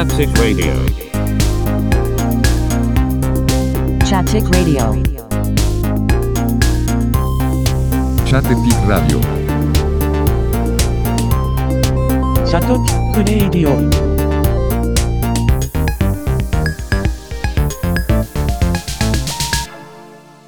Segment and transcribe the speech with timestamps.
[0.00, 0.72] Chaptic Radio.
[4.02, 4.96] Chaptic Radio.
[8.24, 9.20] Chattetic Radio.
[12.46, 13.76] シャトピックレイディオ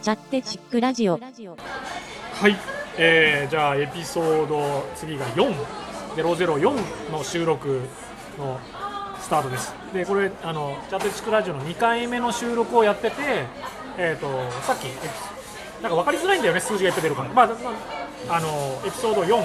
[0.00, 2.56] チャッテチックラジオはい、
[2.96, 7.82] えー、じゃあエピソード次が4004の収録
[8.38, 8.58] の
[9.22, 9.72] スタートです。
[9.94, 13.16] でこれあのチャットチクラジオの2回目の収録をやってて
[13.96, 14.26] えっ、と
[14.62, 14.84] さっき
[15.82, 17.28] なんか分かりづらいんだよね数字がいっぱい出るから。
[17.30, 17.52] まあ、ま
[18.28, 19.42] あ、あのエピソード4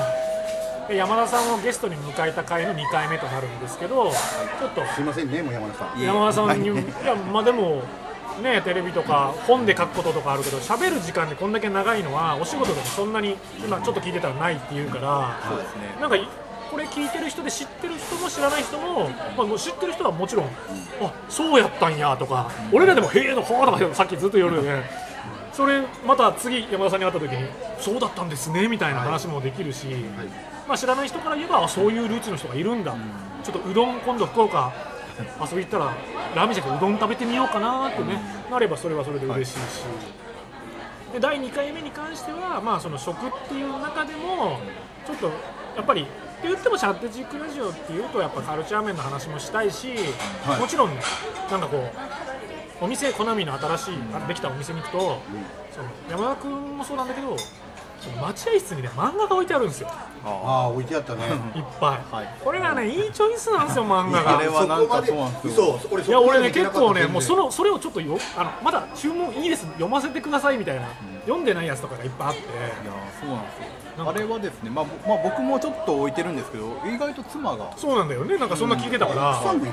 [0.87, 6.01] で山田さんをゲストに迎えた回の2回目となるんですけどちょっとすいませんね、もう山田さん。
[6.01, 6.71] 山田さんに、い
[7.05, 7.83] やまあでも
[8.41, 13.35] ねテレビとか本で書くこととかあるけど喋る時間でこんだけ長いのはお仕事でもそんなに
[13.65, 15.97] 今ちょっと聞いてたらないっていうからそうですね。
[15.99, 16.27] なんかい
[16.69, 20.45] これ聞いてる人で知ってる人も知らない人も,、まあ、知ってる人はもちろん、
[21.01, 24.83] あそうやったんやとか、俺らでも「へえ」の「ほー」とかさっきずっと言うよね
[25.53, 29.87] それまた次山田さんに会った時に「そうだったんですね」みたいな話もできるし、
[30.67, 32.93] まあ、知らない人から言えばあそういうルーツの人がいるんだ、
[33.43, 34.71] ちょっとうどん今度福岡
[35.41, 35.85] 遊び行ったら
[36.35, 38.21] ラーメンじゃなくてうどん食べてみようかなってね、
[38.51, 39.83] なればそれはそれで嬉しいし、
[41.13, 44.59] で第2回目に関しては、まあ、その食っていう中でも
[45.07, 45.27] ちょっと
[45.75, 46.05] やっぱり
[46.37, 49.95] って言ってもチャットジックラジオっていうとやっぱカルチャー面の話もしたいし、
[50.45, 50.59] はい。
[50.59, 51.01] もちろんね
[51.49, 51.77] なんかこ
[52.81, 54.99] うお店コナミの新しい、あできたお店に行くと、
[55.71, 57.35] その山田君もそうなんだけど
[57.99, 59.89] その待合室にね漫画が置いてあるんですよ。
[60.23, 61.23] ああ、置いてあったね。
[61.55, 62.35] いっぱい、はい。
[62.43, 64.37] これがねいいチョイスなんですよ漫画が。
[64.37, 65.79] あれはなんかそうなんですよ。
[65.79, 69.65] 嘘、俺いや俺ね結構ねもうそのそれをちょっとよあのまだ注文いいです。
[69.65, 70.83] 読ませてくださいみたいな、
[71.21, 72.41] 読んでないやつとかがいっぱいあって。
[72.41, 72.47] いや
[73.19, 77.73] そうなんですよあれはですね、まあ、ぼまあ僕もちょっと置いてるんですけど意外と妻が。
[77.77, 78.37] そうなんだよね。
[78.37, 79.65] なんかそんな聞いてたから、奥さんの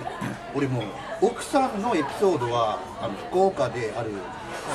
[0.55, 0.83] 俺も
[1.21, 4.11] 奥さんのエピソードはあの福岡である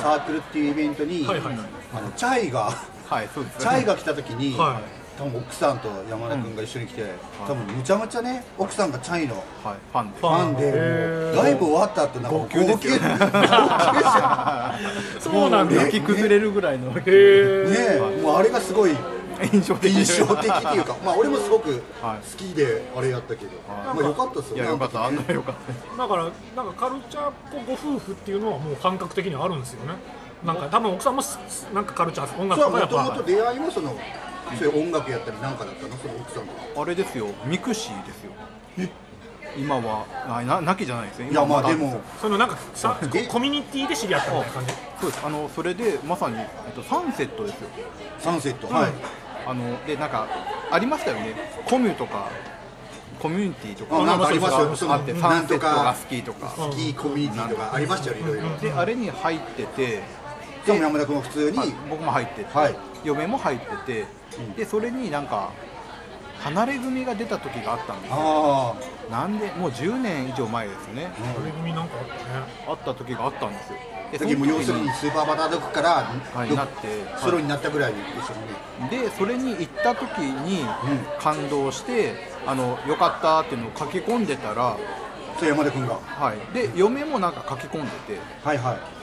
[0.02, 1.66] サークルっていうイベントに、はいはいはい。
[1.94, 2.70] あのチャイが
[3.08, 4.80] はいそうですチャイが来た時に、は
[5.18, 7.04] 多分奥さんと山田君が一緒に来て、
[7.46, 9.76] 多分むちゃむちゃね奥さんがチャイのはい。
[9.92, 10.20] ファンで。
[10.20, 12.94] ファンでライブ終わった後なんか号泣ですよ。
[15.20, 15.74] そうなんだ。
[15.74, 16.00] ね泣。
[16.00, 16.92] き崩れるぐらいの。
[16.92, 18.92] へえ、ねもうあれがすごい
[19.52, 19.88] 印象的。
[19.88, 22.36] 印象的っていうか、まあ俺もすごく好はい。
[22.36, 24.62] きであれやったけど、まあ良かったですよね。
[24.62, 25.04] いやよかった。
[25.04, 25.54] あんなねよかっ
[25.96, 25.96] た。
[26.02, 26.24] だから
[26.56, 29.94] なんかカルチャーっ子ご夫婦っていうのはもう感覚的にあるんですよね。
[30.44, 31.38] なんか多分奥さんもす
[31.74, 33.94] なんかカルチャー音楽やっぱもともと出会いはその
[34.58, 35.96] そういう音楽やったりなんかだったの？
[35.96, 36.52] その奥さんが。
[36.82, 37.26] あれですよ。
[37.44, 38.32] mixi ですよ。
[39.56, 42.00] 今はあななきじゃないですねいやまあでも。
[42.20, 42.96] そのなんかさ
[43.28, 44.72] コミュニティで知り合ったみたいな感じ。
[45.00, 45.26] そうです。
[45.26, 47.68] あのそれでまさに、えっと、サンセットですよ。
[48.20, 48.92] サンセット、はい。
[49.46, 50.26] あのでなんか
[50.70, 51.34] ありましたよね。
[51.68, 52.28] コミュとか
[53.20, 54.92] コミュニティとかあなんかありますよ。
[54.92, 56.48] あってサンセットがか好きとか。
[56.48, 58.56] スキーコミュニティとかありましたよねいろいろ。
[58.58, 60.02] であれに入ってて
[60.66, 61.58] でも山田君は普通に。
[61.58, 62.76] あ僕も入ってて、はい。
[63.04, 64.06] 嫁も入ってて、
[64.56, 65.50] でそれになんか
[66.38, 68.16] 離れ組が出た時があったんですよ。
[68.18, 68.74] あ
[69.10, 71.10] なんでもう10年以上前ですよね。
[71.34, 72.20] それ組なんかあったね。
[72.68, 73.78] あった時があったんですよ
[74.12, 74.18] であ。
[74.18, 79.04] 時も要するにスーパーバタードッグからはいなってソロになったぐらいでしたもんね。
[79.04, 80.64] でそれに行った時に
[81.20, 82.14] 感動して、
[82.46, 84.76] あのよかったっていうのを書き込んでたら、
[85.38, 85.94] そう山田君が。
[85.94, 88.99] はい、で嫁もなんか書き込んでてはいはい。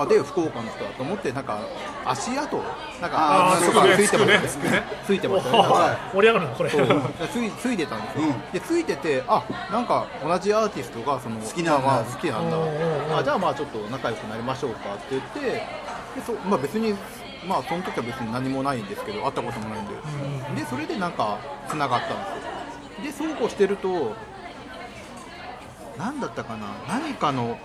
[0.00, 1.58] あで福岡の人だと思ってなんか
[2.04, 2.62] 足跡
[3.00, 4.82] なんかとかついてましたつくねつくね。
[5.06, 6.70] ついてましたねは盛り上がるなこれ。
[6.70, 8.52] ついついてたんですよ、うん。
[8.52, 12.56] でついててあなんか同じアーティストがその好きなまあ好きなんだ。
[13.18, 15.62] あじゃあまあちょっと仲良くなりましょうかって言ってで
[16.24, 16.94] そ、まあ、別に
[17.46, 19.94] まあその時は別に何もないんですけど会ったこともないんで、
[20.62, 21.38] でそれでなんか
[21.68, 23.28] つながったんですよ。
[23.28, 24.14] でそうこうしてると
[25.96, 27.58] 何だったかな何かの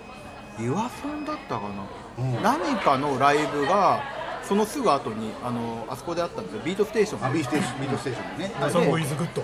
[0.59, 2.02] ユアソンだったかな、うん
[2.41, 4.03] 何かのライブが
[4.43, 6.61] そのすぐ後にあのあそこであったんですよ。
[6.63, 7.25] ビートステーション。
[7.25, 7.81] あビートステーション。
[7.81, 9.03] ビートステーションのね。
[9.03, 9.43] Is Good。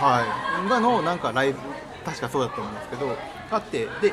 [0.00, 0.24] は
[0.64, 1.58] い、がのなんかライブ
[2.04, 3.16] 確かそうだったと思うんですけど
[3.50, 4.12] あってで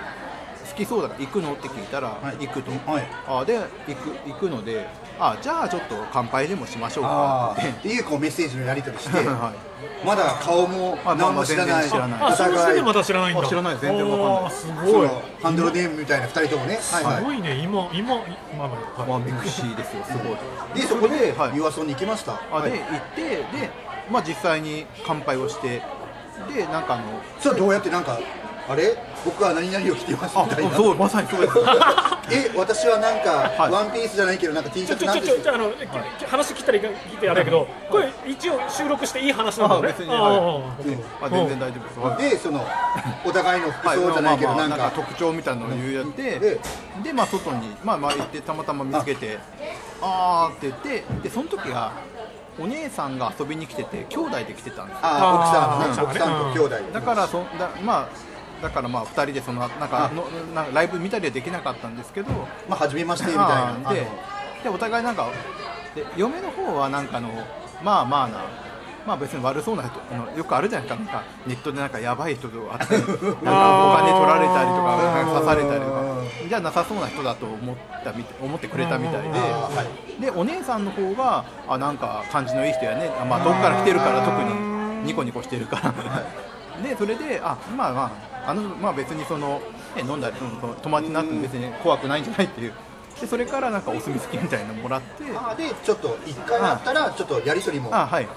[0.70, 1.54] 好きそうだから行くの？
[1.54, 2.46] って聞いたら、はい。
[2.48, 3.08] 行くと、はい。
[3.28, 3.58] あで
[3.88, 4.88] 行く行くので
[5.20, 7.88] あじゃあちょっと乾杯でもしましょうあかって。
[7.88, 9.54] いうこうメッセージのやり取りして、 は
[10.06, 12.20] まだ顔もあ何も知らない、まあまあ全然知らない。
[12.22, 13.42] あその時点でまお互いだ知らないんだ。
[13.42, 14.52] あ知らない全然わかんない。
[14.52, 15.08] すそごい。
[15.08, 17.04] のハンドルネームみたいな二人ともね、すはい。
[17.04, 17.56] はごいね。
[17.56, 18.16] 今今
[18.54, 19.10] 今まで。
[19.10, 20.38] まあ mixi ですよすごい。
[20.76, 21.56] い、でそこではい。
[21.56, 22.72] ユアソンに行きました、あはい。
[22.72, 23.70] で行ってで
[24.10, 25.82] まあ実際に乾杯をして
[26.54, 27.04] でなんかあの
[27.40, 28.20] それはどうやってなんか
[28.68, 28.98] あれ？
[29.26, 30.72] 僕は何々を着てますみたいな。
[30.76, 31.54] そうまさにそうです。
[32.32, 33.72] え私はなんか、はい。
[33.72, 35.28] ワンピースじゃないけどなんか T シャツなんです？
[35.28, 35.72] ちょちょあの
[36.28, 40.64] 話切ったらいいてあれやけどこれ一応収録していい話なんだよねあ別にああはい。
[41.22, 42.00] ああ全然大丈夫です。
[42.00, 42.30] はい。
[42.30, 42.66] でその
[43.26, 44.92] お互いの服はい装じゃないけど、なんか。
[44.96, 46.60] 特徴みたいなのを言うやって、で
[47.04, 49.40] でまあ外にまあまあ行ってたまたま見つけて
[50.02, 50.50] あ。
[50.52, 51.92] ーって言ってでその時は
[52.60, 55.00] お姉さんが遊びに来てて兄弟で来てたんですよ。
[55.04, 58.08] ああー奥さんね奥さんと兄弟で、だからそだまあ
[58.62, 60.24] だからまあ2人でそのなんかの
[60.54, 62.32] なんかライブ見たりはできなかったんですけど
[62.68, 63.44] まあ初めましてみた
[63.80, 63.94] いな。
[63.94, 65.28] であでお互いなんか
[65.94, 67.30] で嫁の方はなんかあの
[67.84, 68.44] まあまあな
[69.06, 71.04] まあ別に悪そうな人あのよくあるじゃないですか。
[71.06, 76.04] なんかネットでなんかやばい人と会って なんかお金取られたりとかなんか刺されたりとか
[76.50, 79.70] じゃなさそうな人だと思ったみ思ってくれたみたいでは
[80.18, 80.22] い。
[80.22, 85.94] でお姉さんの方があなんか感じのいい人やねあまあどっから来てるから特にニコニコしてるから。
[86.84, 89.62] でそれであまあまああのまあ別にその、
[89.96, 92.74] ね、飲んだりそのその友達になっても別に怖くないんじゃないっていう。
[93.20, 95.24] でそれからなんかお墨付きみたいなのもらって。
[95.36, 97.96] あーでちょっと一回あったらちょっとやり取りも。
[97.96, 98.28] あはい。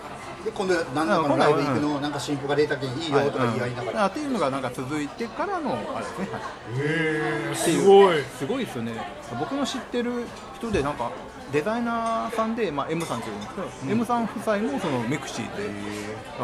[0.44, 6.40] で今度何らかのライブ行くのなんか進歩が出たけんいいよとか言い合いながら、あっていうのがなんか続いてからのあれですね、はい。
[6.40, 8.22] へえすごい。
[8.38, 8.92] すごいですよね。
[9.40, 11.10] 僕の知ってる人でなんか
[11.52, 15.62] デザイナーさんで、まあ、M さんっていうんですけど、M さん夫妻もそのメクシーで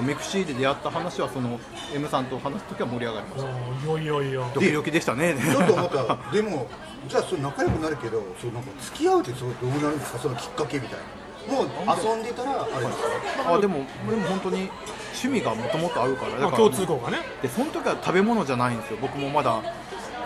[0.02, 1.60] メクシーで出会った話はその
[1.94, 3.86] M さんと話す時は盛り上がりました。
[3.86, 5.34] よいよいよドキドキでしたね。
[5.34, 6.66] ちょっと思ったらでも
[7.08, 10.18] じゃあそれ仲良くなるけどそうなんか付き合うってそうどうなるんですか？
[10.18, 11.04] そのきっかけみたいな。
[11.52, 12.98] もう遊んでたらあれです
[13.44, 13.54] か？
[13.54, 14.70] あでもでも本当に
[15.12, 17.18] 趣味がもともと合うからだからまあ共通項がね。
[17.42, 18.98] でその時は食べ物じゃないんですよ。
[19.02, 19.62] 僕もまだ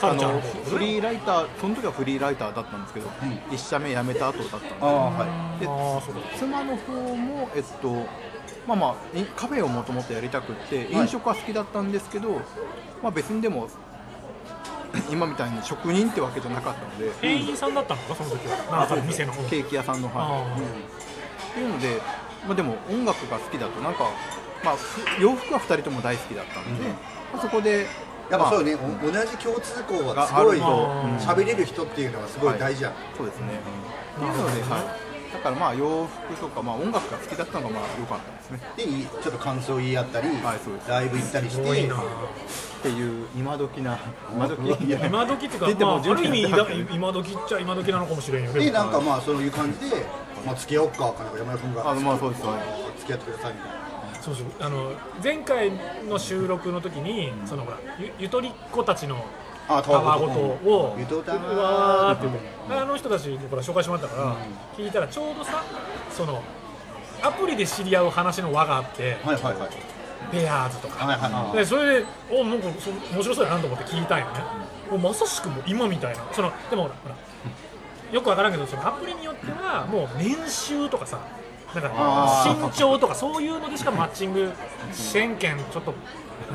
[0.00, 3.08] あのフリーライターその時はフリーライターだったんですけど、
[3.50, 4.68] 一社目辞めた後だったんで。
[4.68, 5.60] すああはい。
[5.60, 7.92] で妻の方もえっと
[8.66, 12.40] まあまあいカフェをもともとやりたくって飲食は好きだったんですけど、
[13.02, 13.68] まあ別にでも
[15.10, 17.10] 今みたいに職人ってわけじゃなかったので。
[17.20, 18.78] 店員さんだったのかその時は。
[18.78, 19.42] なんか店の方。
[19.44, 20.98] ケーキ屋さんのあはい
[21.50, 22.00] っていうので、
[22.46, 24.10] まあ、でも音楽が好きだとなんか、
[24.64, 26.88] まあ、ふ洋服は2人とも大好きだったので、
[27.32, 27.86] まあ、そこで
[28.30, 32.90] やっぱそうね、同じ共通項がすごい喋れる人っていうのがすごい大事や。
[32.90, 33.46] ん、そうですね、
[34.16, 38.60] っていうので、はい、だからまあ洋服とか、まあ、音楽が好きだったのがまあ良かったですね。
[38.76, 40.90] でいいちょっと感想言い合ったり、はいそうです。
[40.90, 41.62] ライブ行ったりして。
[41.62, 41.96] すごいな。
[41.96, 42.00] っ
[42.82, 43.98] ていう今時な
[44.32, 44.84] 今時。
[44.84, 49.96] いや今時っていうか、出てもまあ、ある意味10年今今時っちゃ今時なのかもしれんよねでなんかまあそういう感じで、
[50.44, 51.90] まあ、付き合おうかかなんか山田君が。
[51.90, 53.77] あまあそうですはい付き合ってくださいみたいな
[54.20, 54.46] そうそう。
[54.60, 54.92] あの
[55.22, 55.72] 前回
[56.08, 59.24] の収録の時に、そのほらゆゆとりっ子たちの
[59.68, 60.32] あたわごと。
[60.38, 64.36] をゆとたわうわーって言ってあの人たちにほら紹介してもらったから、
[64.76, 65.62] 聞いたらちょうどさ
[66.10, 66.42] その
[67.22, 69.68] アプリで知り合う話の輪があってはいはいはい。
[70.30, 71.56] ペアーズとか、はいはいはい。
[71.56, 74.40] でそれでおなんかそ面白そうやなと思って聞いたんよね。
[74.90, 76.22] もうまさしくもう今みたいな。
[76.32, 77.16] そのでもほらほら
[78.12, 81.18] よくわからんけどそのアプリによってはもう年収とかさ
[81.74, 82.66] なんかあー。
[82.66, 84.52] 身長とかそういうのでしかマッチング
[84.92, 85.94] せんけんちょっと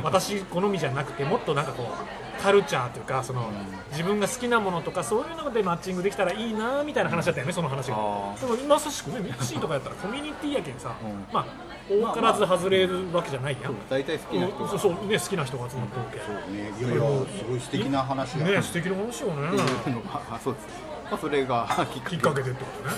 [0.03, 3.51] 私好みじゃなくてもっとなんかこうカルチャーというかその
[3.91, 7.95] 自分が好きなものとかそういうのでマッチングできたらいいなみたいな話だったよねその話が。
[7.95, 11.25] あでもまさしくねミクシーとかやったらコミュニティやけんさ、うん。
[11.33, 11.45] まあ
[11.89, 19.59] 遠からず外れるわけじゃないやん、大体好きな人うんそうそうね好きな人が集まっておけ、ねいやいやすごい素敵な話が、ね素敵な話よね、
[20.31, 20.67] あそうです、
[21.11, 22.15] まあ、それがきっかけ。
[22.15, 22.95] きっかけでってことね。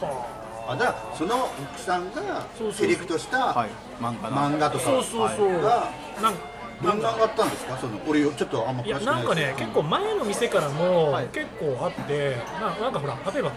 [0.00, 0.41] はあ
[0.76, 3.70] だからその奥さんがセレクトしたはい。
[4.00, 4.84] 漫画な漫画とか。
[4.84, 5.90] あそうそうそう、が
[6.20, 6.34] なん
[6.82, 7.78] どんなのがあったんですか？
[7.78, 11.26] その俺ちょっとあんまいや詳しくなないんかね結構前の店からもはい。
[11.28, 13.52] 結構あって、ななんかほら例えば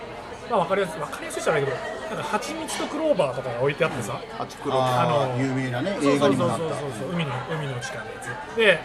[0.49, 6.65] まあ分かりやすい分かりやすいじゃないけどなんか蜂蜜とクローバーとかが置いてあってさ、ハチクロああのの有名なね映画にもなった。
[7.11, 8.11] 海の海の地下のや
[8.53, 8.55] つ。
[8.55, 8.79] で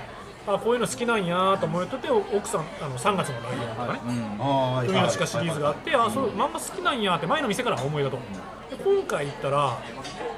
[0.55, 4.01] あこういうの好きなんやと思ってて奥さんあの3月のライオンとかね、
[4.89, 8.19] 海の地下シリーズがあって、あそう漫画好きなんやって前の店から思いだと、
[8.71, 9.79] で今回行ったら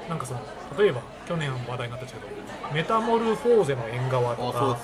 [0.09, 0.41] なんかその
[0.77, 2.27] 例えば去年話題になったんですけど
[2.73, 4.77] メタモルフォーゼの縁側とか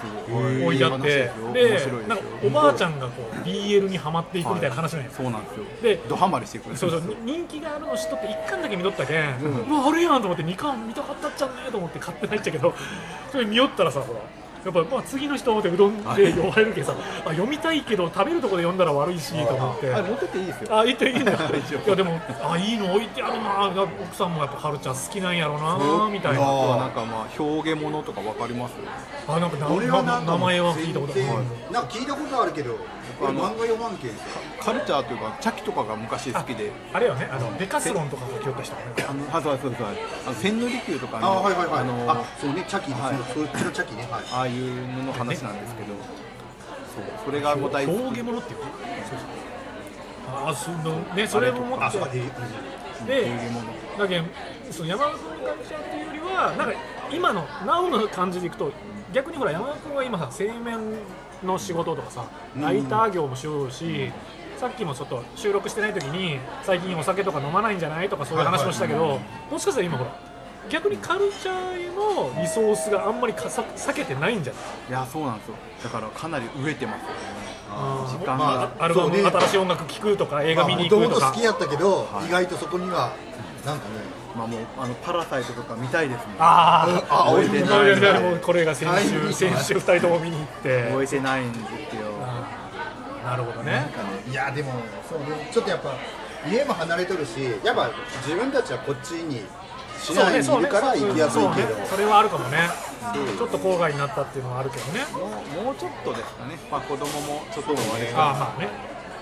[0.63, 5.65] 置いてあってででなんかおばあちゃんがこう BL にはまっていくみたいな話なんや、そうなんですよ。
[5.81, 12.73] でドハマりしてくるそうそう人気があるの知っとって1巻だけ見とったけん、うわあれやんと思って2巻見たかったっちゃんねと思って買ってないっちゃけど
[13.31, 14.19] それ見よったらさほら
[14.65, 19.93] やっぱまあ次の人でうどんで酔われるけどさあ読みたいけど食べるとこで読んだら悪いしと思って。
[19.93, 20.77] あれ持ってっていいですよ。
[20.77, 21.31] あ、いいっていいんだ。
[21.31, 21.35] い
[21.87, 23.83] やでもあいいの置いてあるな。
[23.83, 26.39] 奥さんもやっぱカルチャー好きなんやろなみたいな。
[26.39, 28.73] なんかまあ表現物とかわかります？
[29.27, 29.67] あなんか名
[30.37, 31.23] 前は聞いたことある。
[31.71, 32.75] なんか聞いたことあるけど
[33.21, 34.11] 俺漫画読まんけん
[34.61, 36.71] カルチャーというかチャキとかが昔好きで。
[36.93, 38.55] あれよね、あのデカスロンとかが来よっ
[38.95, 39.09] た。
[39.09, 39.87] あのあそうそうそう
[40.27, 41.79] あの千利休とかあのはいはいはい。
[41.81, 43.03] あのあそうねチャキですね。
[43.03, 43.15] はい。
[43.33, 44.07] そっちのチャキね。
[44.09, 45.93] はいいうのの話なんですけど、
[46.95, 48.65] そうそれがもう大好き表現物っていうの
[50.31, 52.21] ああそのねそれも持ってあそうかで
[53.97, 54.25] だけど
[54.71, 56.73] その山田君の会社っていうよりはなんか
[57.11, 58.71] 今のなおの感じでいくと
[59.13, 60.99] 逆にほら山田君は今さ製麺
[61.43, 62.25] の仕事とかさ
[62.59, 64.11] ライター業もしようし、
[64.57, 70.28] さっきもちょっと収録してない時に最近お酒とか飲まないんじゃないとかそういう話もしたけど、もしかしたら今ほら
[70.69, 74.89] 逆にカルチャーへのリソースがあんまりかさ避けてないんじゃない？
[74.89, 75.55] いやそうなんですよ。
[75.83, 77.15] だからかなり飢えてますよね。
[78.09, 81.25] 時間が、まアルバム、新しい音楽聴くとか映画見にもと行くとか。
[81.27, 82.27] もと好きやったけど、はい。
[82.27, 83.11] 意外とそこには
[83.65, 84.19] なんかね。
[84.35, 86.35] まあもうあのパラサイトとか見たいですね。
[86.39, 87.13] あー。
[87.13, 87.61] あ置いてい。
[87.63, 88.21] ない。
[88.21, 89.03] もうこれが先はい。
[89.03, 90.91] 週先週2人とも見に行って。
[90.93, 91.61] 置いてないんです
[91.95, 92.01] よ。
[93.23, 93.85] なるほどね
[94.31, 94.71] いやでも
[95.07, 95.49] そうね。
[95.51, 95.93] ちょっとやっぱ
[96.49, 97.91] 家も離れとるしやっぱ
[98.25, 99.41] 自分たちはこっちに
[99.99, 101.85] 市内にいるから行きやすいけど、そうね。
[101.89, 102.69] それはあるかもね。
[103.37, 105.01] ちょっと郊外になったっていうのはあるけどね。
[105.11, 108.67] もうちょっとですかね、まあ、子供もちょっとあれああまあね。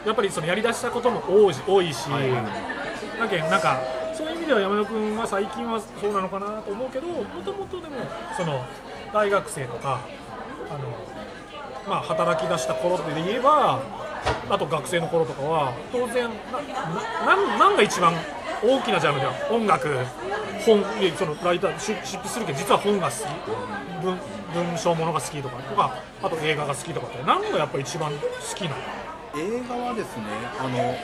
[0.05, 3.81] やっぱりそのやりだしたことも多いし多いし、だけどなんか
[4.15, 7.95] そういう意味では山田君は最近はそうなのかなと思うけどもともとでも
[8.37, 8.63] その
[9.13, 9.99] 大学生とか
[10.69, 10.79] あの、
[11.87, 13.81] まあ、働き出した頃で言えば
[14.49, 18.13] あと学生の頃とかは当然なななんなんが一番
[18.63, 19.87] 大きなジャンルでは音楽
[20.65, 20.83] 本
[21.17, 23.27] そのライター執執筆するけど実は本が好き
[24.03, 24.17] 文
[24.53, 28.19] 文章ものが好きとかとかあと映画が好きとかって何がやっぱ一番好
[28.55, 28.75] きなの？
[29.35, 30.23] 映画はですね
[30.59, 30.97] あの、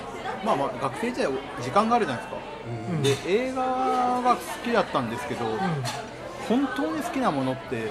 [0.44, 1.32] まあ、まあ学生時代
[1.62, 2.26] 時間があるじゃない
[3.04, 3.62] ですか、で映画
[4.24, 5.46] が好きだったんですけど、
[6.48, 7.90] 本当に好きなものって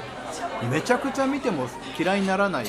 [0.71, 1.67] めちゃくちゃ見ても
[1.99, 2.67] 嫌いにならない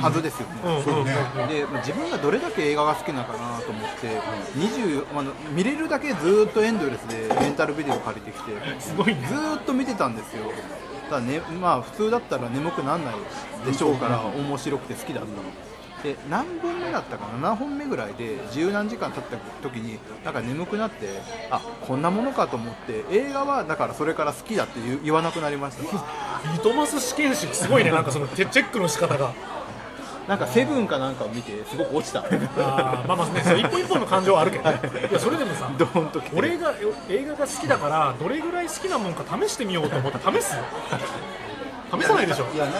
[0.00, 0.48] はずですよ。
[0.48, 0.70] ね、うん。
[0.70, 4.20] うんうんで自分がどれだけ映画が好きなのかなと思って
[4.58, 9.26] 20あの見れるだけずーっとエンドレスでレンタルビデオ借りてきてすごいね。
[9.28, 10.50] ずーっと見てたんですよ。
[11.08, 13.14] ただねまあ普通だったら眠くならない
[13.64, 15.65] でしょうから面白くて好きだった
[16.02, 21.08] で何本目だったかな7本目ぐらいで十何時間経った時になんか眠くなって
[21.50, 25.82] あこんなものかと思って映画はだからそれから好きだって言わなくなりました。
[26.52, 29.32] リトマス試験紙すごいねなんかそのチェチェックの仕方が。
[30.28, 32.18] なんかセブンかなんかを見てすごく落ちた。
[32.18, 34.80] あーまあまあねその一本一本の感情はあるけどね。
[35.08, 35.14] い。
[35.14, 35.70] やそれでもさ
[36.34, 36.74] 俺が
[37.08, 40.56] 映画が好きだからどれぐらい好きなもんか試してみようと思って試す？
[41.92, 42.46] 試さないでしょ。
[42.52, 42.72] いやな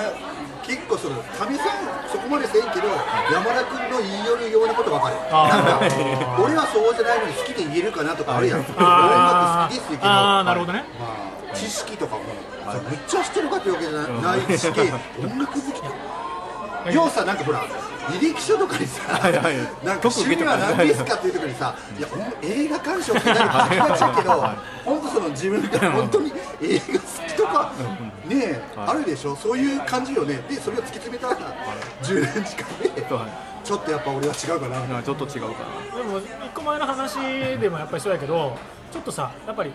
[0.66, 1.68] 結構そのかみさん
[2.10, 2.88] そこまでせんけど
[3.32, 5.48] 山田君の言い寄るようなことばかりあー。
[5.48, 5.90] なん
[6.36, 8.60] か俺はそうじゃないのに好きで言えるかなとかあるやん。
[8.60, 10.02] 音楽好きですけど。
[10.02, 10.84] あーなるほどね。
[10.98, 11.06] ま
[11.52, 12.22] あ、知識とかも、
[12.66, 14.58] さめっちゃ知ってるかっていうわけじゃない。
[14.58, 14.66] し
[15.22, 15.80] 音楽好き。
[15.80, 15.86] と
[16.92, 17.64] 要さなんかほら
[18.08, 19.56] 履歴書とかにさ、はいはい。
[19.84, 22.08] なんか趣味は何ですかっていうところにさ、いや、
[22.42, 24.32] 映画鑑賞って何か書きがちだけど、
[24.84, 26.32] 本当その自分が本当に
[26.62, 27.72] 映画好きとか、
[28.26, 31.36] ねえ、あるでしょ、そういう感じよね、で、それを突き詰めたら、
[32.02, 33.56] 10年近くで、はい。
[33.66, 35.64] ちょっとやっぱ俺は違うかな、ちょっと違うか
[35.96, 38.56] でも一個前の話でもやっぱりそうやけど
[38.92, 39.72] ちょっとさやっぱり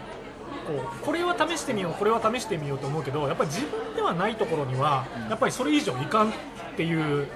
[0.66, 6.32] こうこれは試してみようこれは試してみようと思うけどやっぱり自分ではないところにはやっぱりそれ以上いかんっ
[6.78, 7.28] ていう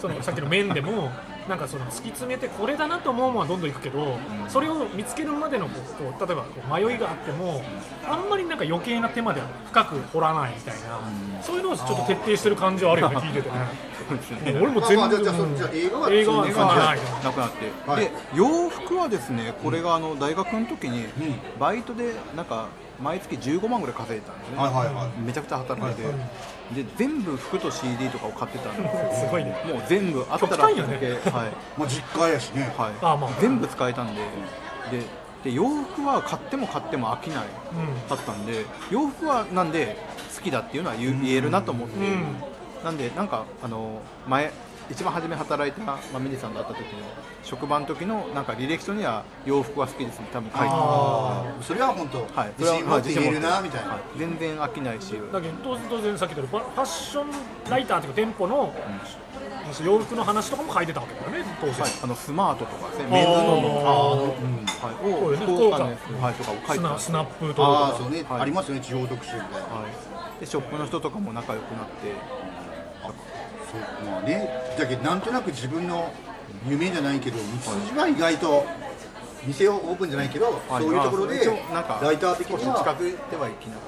[0.00, 1.10] そのさっきの面でも
[1.48, 4.16] なんかその突き詰めてこれだなと思うものはどんどんいくけど
[4.48, 7.62] それを見つけるまでのこうこう例えばこう迷いがあっても
[8.08, 11.00] あんまりなんか余計な手まで深く掘らないみたいな
[11.42, 13.48] そういうのをちょっと徹底してる感じはあるよね聞いてて。
[13.48, 14.52] ね。
[14.52, 18.04] もう俺も全部まあまあじゃあじゃあじゃあ映画は映画はないななくなって、はい。
[18.04, 21.06] で洋服はですねこれがあの大学の時に
[21.58, 22.68] バイトでなんか
[23.02, 25.20] 毎月15万ぐらい稼いでたんですね、はいはいはい。
[25.20, 26.02] めちゃくちゃ働いて、
[26.74, 29.26] で全部服と CD とかを買ってたんですよ。
[29.26, 29.56] すごいね。
[29.66, 31.52] もう全部あったらねだけはい。
[31.76, 32.92] まあ実家やしね、はい。
[33.02, 33.30] あまあ。
[33.40, 34.20] 全部使えたんで。
[34.90, 35.02] で
[35.44, 39.96] で洋服は買っても買っても飽きないうんだったんで洋服はなんで
[40.36, 42.36] 好きだっていうのは言えるなと思って、うん。
[42.84, 44.52] なんでなんかあの前
[44.90, 46.84] 一番初め働いた、まあ、ミニさんと会った時の
[47.44, 50.26] 職場の時のなんか履歴書には洋服は好きですね。
[50.32, 54.00] 多分書いてあそれは本当、はい、自信持って言えるなはいみたいな、はい。
[54.18, 55.14] 全然飽きないし。
[55.32, 57.26] だけど当然当然さっき言ったようにファッション
[57.70, 58.74] ライターっていうか店舗の
[59.84, 63.36] 洋服の話とかも書いてたわけだよね当然、はい、あのスマートとかですねメンズの、
[63.86, 64.50] あー。
[64.80, 65.78] はい、そうをよね福岡。
[65.78, 67.68] のやつ、はい、とかを書いスナてますスナップとか。
[67.68, 68.40] ああそうね、はい。
[68.42, 69.86] ありますよね地方特集みたいなは
[70.36, 72.12] い、でショップの人とかも仲良くなって
[73.70, 74.48] そうまあね
[74.78, 76.12] だけどなんとなく自分の
[76.68, 78.66] 夢じゃないけど道筋は意外と
[79.46, 80.82] 店をオープンじゃないけど、はい。
[80.82, 83.80] そういうところで一応なんかライター的にはづいてはいきなが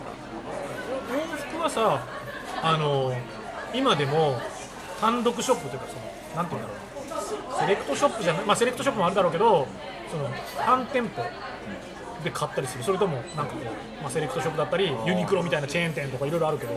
[1.13, 2.07] 洋服はさ
[2.63, 3.13] あの
[3.75, 4.41] 今でも
[5.01, 6.83] 単独ショップというかそのなんていうんだろう。
[7.61, 9.67] セレクトショップじゃないまあセレクトショップもあるだろうけど
[10.11, 10.29] その
[10.65, 11.23] 単店舗
[12.23, 12.85] で買ったりする。
[12.85, 16.73] それともなんかこう、まあ、セレクトショップだったりユニクロみたいなチェーン店とかいろいろあるけど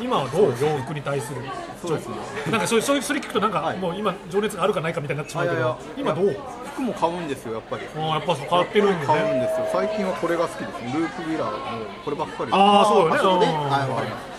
[0.00, 0.54] 今はどう？
[0.60, 1.42] 洋服に対する。
[1.80, 2.16] そうですね。
[2.50, 3.78] なんかそういうそういうそれ聞くとなんか、はい。
[3.78, 6.36] もう今情熱があるかないかみたいになってしまうけどいやいや今どう？
[6.74, 7.82] 服も買うんですよやっぱり。
[7.94, 9.68] あーやっぱそう変わってるんで買うんねですよ。
[9.72, 12.50] 最近はこれが好きですループウィラーもこればっかり。
[12.52, 13.16] ああそうよね。
[13.18, 14.36] はいわかります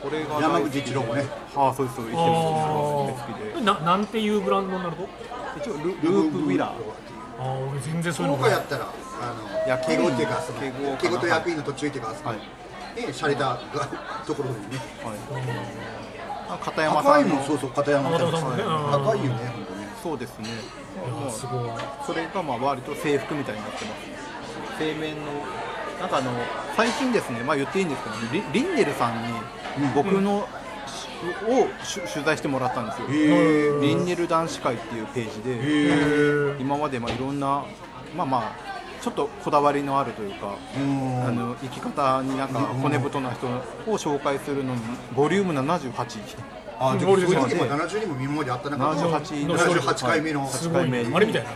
[0.00, 1.24] これが山口一郎もね。
[1.56, 2.16] ああそうですそうです。
[2.16, 5.08] あ好きでーななんていうブランドになると？
[5.58, 6.68] 一応ルループウィラー。
[6.68, 6.72] あ
[7.40, 8.86] あ俺全然そういう福の岡やったら
[9.20, 10.60] あの敬語っていうかその
[10.96, 12.38] 敬語と役員の途中っていうかはい。
[13.00, 13.58] にねシャレたが
[14.26, 15.16] ところにねはい
[16.50, 17.34] あ片山さんの。
[17.34, 18.30] もんそうそう片山さん。
[18.30, 19.52] さ高いよね
[20.02, 20.48] 本そうですね。
[21.10, 21.70] もうすごい。
[22.06, 24.78] それがまあ割と制服みたいになってます。
[24.78, 25.32] 製麺の
[26.00, 26.30] なんかあの
[26.76, 28.16] 最近ですねまあ言っていいんですけど
[28.52, 29.32] リリンネルさんに
[29.94, 30.46] 僕の、を
[31.84, 33.08] し取材してもらったんですよ。
[33.80, 37.64] リンネル男子会っていうページで今までまあいろんな
[38.16, 38.67] まあまあ
[39.00, 41.24] ちょっとこだわりのあるというかうん。
[41.26, 44.80] あの生き方になんか骨太な人を紹介するのに
[45.14, 45.92] ボリューム78
[46.80, 50.98] あでもそういう時も70人も今まであった中78の78回目のすごいね。
[51.00, 51.48] 8回目あれみたいな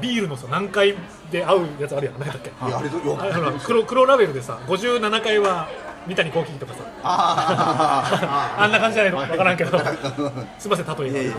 [0.00, 0.96] ビールのさ何回
[1.30, 3.18] で合うやつあるやん何だっけあれどよ
[3.64, 5.68] 黒黒ラベルでさ57回は
[6.08, 9.18] 三谷幸喜とかさあ あんな感じじゃないの？
[9.26, 9.78] 分からんけど。
[10.58, 11.36] すいません例えが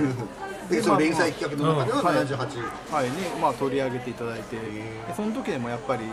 [0.76, 3.12] でその連載企画の中ではうんはい78はいね
[3.42, 4.56] まあ、取り上げていただいて。
[4.56, 4.62] で
[5.16, 6.04] その時でもやっぱり、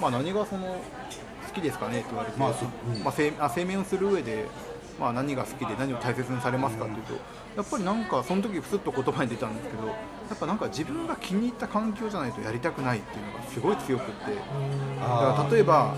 [0.00, 2.68] まあ、何がその好きですかねって言われて、まあそう。
[2.94, 3.02] うん。
[3.02, 4.46] まあ、製あ製麺をする上で、
[4.98, 7.14] まあ、何が好きで何を大切にされますかっていうと、
[7.56, 9.94] やっぱりなんかその時ふすっと言葉に出たんですけどや
[10.34, 14.34] っぱなんか自分が気に入った環境じゃないとやりたくないっていうのがすごい強くって。
[14.34, 15.94] だから例えば、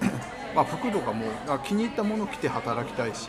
[0.54, 3.28] まあ、服とかもあ気に入ったものを着て働きたいし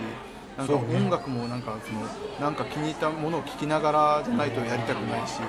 [0.59, 2.01] なんか音楽もなんかその
[2.41, 5.39] なんか気に入ったものを聴きながらじゃないとやりたくないし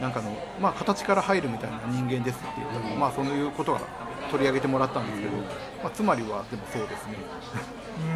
[0.00, 3.80] なんかの、まあ、形から入るみたいな人間ですって言ったら、まあ、そういうことが
[4.30, 5.32] 取り上げてもらったんですけど、
[5.82, 7.16] まあ、つまりはでもそうですね。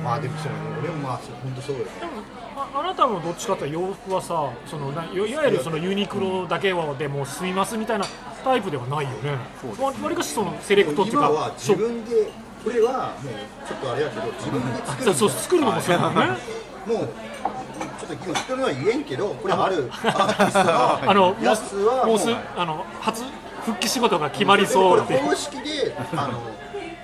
[0.02, 0.58] まあでもそうね。
[0.80, 1.84] 俺もまあ本当そうよ。
[1.84, 2.12] でも
[2.56, 8.06] ああなたもどっちかっていうと洋服はさそのないいわゆるそのユニクロだけはでもう吸いますみたいな
[8.42, 9.36] タイプではないよね。
[9.60, 9.84] そうですね。
[9.84, 12.30] わわりかしそのセレクトっていう今はか自分で
[12.66, 16.16] これはもうちょっとあれやけど自分で作るそう作るのもそうだよね。
[16.84, 17.08] もう
[18.00, 20.52] ちょっと今人のは言えんけどこれあるアーティス
[21.06, 23.22] トのやつはもうすあの初
[23.64, 25.16] 復帰仕事が決まりそうって。
[25.18, 26.50] 公式であのこ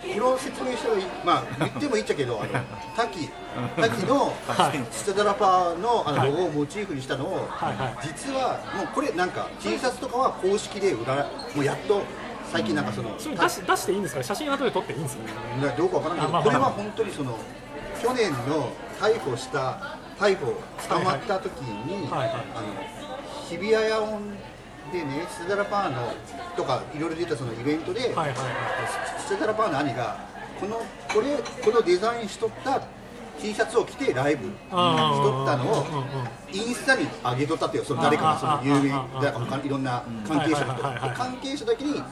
[0.08, 2.48] れを説明したらまあ言ってもいいっちゃけどあの
[2.96, 3.28] 滝
[3.76, 4.84] 滝のはい。
[4.90, 7.48] ステダラパーのあのロゴをモチーフにしたのを、
[8.02, 12.02] 実はもうこれなんか T シャツとかは公式で売らもうやっと
[12.52, 14.26] 最近なんかその、それ出し出していいんですかね？
[14.26, 15.24] 写真後で撮っていいんですか
[15.56, 15.68] ね？
[15.68, 17.38] ねどうかわからないけど、これは本当にその
[18.02, 20.52] 去年の逮捕した逮捕
[20.88, 22.30] 捕まった時に、はいはい。
[22.30, 22.66] あの
[23.48, 24.30] 日比谷野音
[24.92, 26.12] でねステダラパーの
[26.56, 28.36] とかいろいろ出たそのイベントで、はいはいはい
[29.18, 30.18] ステダラパーの兄が
[30.60, 30.76] この
[31.12, 32.82] これこのデザインしとった
[33.40, 35.86] T シャツを着てライブしとったのを
[36.52, 40.82] インスタに上げとったってよその誰かがその有名だから他いろんな関係者の人
[41.16, 42.02] 関係者だけに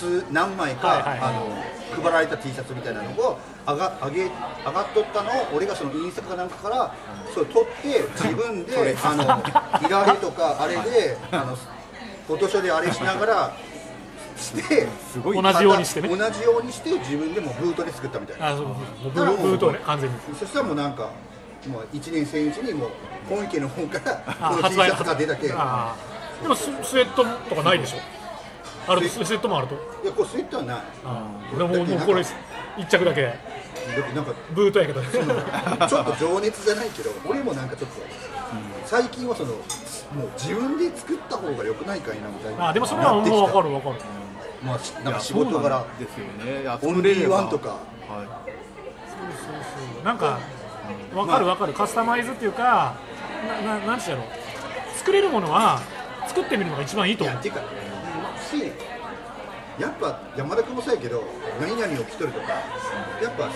[0.00, 1.34] 数何枚か、はいはいはい。
[1.34, 4.30] あの配られた T シャツみたいなのを上が上げ上
[4.72, 6.94] がっとったのを俺がそのインスタかなんかから
[7.34, 9.14] それ撮って自分であ
[9.82, 11.56] のいられとかあれであの
[12.26, 13.56] フォトショーであれしながら
[14.36, 14.86] して
[15.22, 16.08] 同じようにしてね。
[16.08, 18.48] 同じようにして自分でもブートで作ったみたいな。
[18.50, 19.36] あそうそうそう。
[19.36, 20.16] ブートね完全に。
[20.38, 21.10] そしたらもうなんか
[21.66, 22.90] もう1年生うちにもう
[23.28, 28.19] 本家の方からあこの T シャツが出たけでもススウェットとかないでしょ？
[28.86, 29.74] あるとスウェットもあると。
[29.76, 30.82] これスウェットはない。
[31.54, 32.22] 俺ももうこれ
[32.78, 33.34] 一着だけ。
[34.14, 35.02] なんかブートやけど。
[35.02, 37.96] ちょっと情熱じゃないけど俺もなんかちょっと
[38.84, 39.56] 最近はそのも
[40.26, 42.68] う自分で作った方が良くないかいなみたいな。
[42.68, 43.96] あでもそれはもう分かる分かる。
[44.64, 45.84] まあしなんかいや仕事柄。
[45.98, 46.62] ですよね。
[46.62, 47.68] いやオンリーワンとか。
[48.08, 48.40] は
[50.04, 50.38] なんか
[51.14, 51.72] 分かる分かる。
[51.72, 52.96] カスタマイズっていうか
[53.64, 54.32] なななんて言うんだろ。
[54.94, 55.80] う作れるものは
[56.26, 57.34] 作ってみるのが一番いいと思う。
[57.34, 57.62] いやっていうか
[58.50, 58.72] し
[59.78, 61.24] やっぱ山田君もそうやけど
[61.60, 62.48] 何々を着とるとか
[63.22, 63.48] やっぱ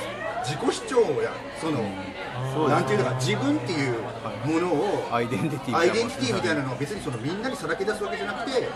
[0.44, 3.96] 自己主張やその、なんていうのか自分っていう
[4.44, 8.68] ものをいアイデンティティアイデンティティみたいなのを別にそのみんなにさらけ出すわけじゃなくて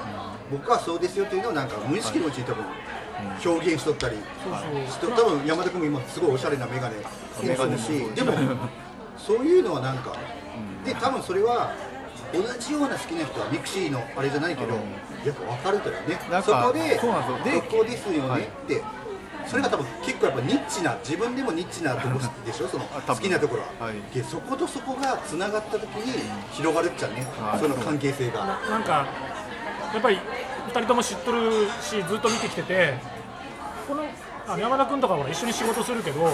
[0.51, 2.65] 僕はそうですよっていうのをなんか無意識のうちに多分
[3.45, 6.97] 表現しとったりしと多分山田君も今すごいおしゃれな眼鏡
[7.43, 8.33] メガネもしそうでも
[9.17, 10.17] そういうのはなんか
[10.85, 11.73] で多分それは
[12.33, 14.81] 同じような好きな人はミクシーのあれじゃないけどや
[15.33, 16.19] っぱ分かるとよね。
[16.31, 17.61] なんかそこでそうなんですよ。
[17.61, 18.83] でここですよねって
[19.47, 22.69] それが多分結構やっぱニッチな自分でもニッチなとこでしょ？
[22.69, 23.95] その好きなところは、はい。
[24.15, 27.61] でそことそこがつながった時に広がるっちゃね、はい。
[27.61, 29.07] その関係性が、ななんか
[29.95, 30.21] やっぱり
[30.69, 32.99] 2人とも知っとるしずっと見てきてて
[33.89, 34.05] この
[34.47, 36.31] あの山田君とかはほら一緒に仕事するけど、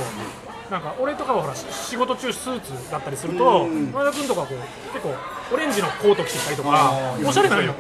[0.70, 4.58] なんか俺とかはほらし仕事中スーツだったりすると、うん山田君とかはこう
[4.92, 5.14] 結構
[5.54, 7.74] オレンジのコート着てきたりとかおしゃれなんよ、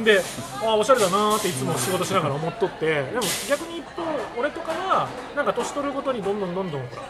[0.00, 0.20] うで
[0.62, 2.86] ああおしゃれだなーっていつも仕事しながら思っとって。
[2.86, 4.02] でも逆に一方
[4.38, 7.02] 俺とかはなんか年取るごとにどんどんどんどんほら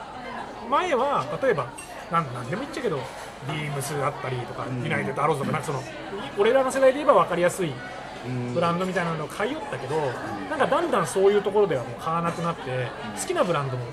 [0.71, 1.71] 前は例えば
[2.11, 2.99] なんなんでも言っちゃうけど
[3.47, 5.83] ビームスだったりとか、ユナイテッドアローズとかなんかその
[6.39, 7.73] 俺らの世代で言えば分かりやすい
[8.55, 9.97] ブランドみたいなのを買いよったけど、
[10.49, 12.89] なんかだんだんそういうところではもう買わなくなって、
[13.21, 13.85] 好きなブランドも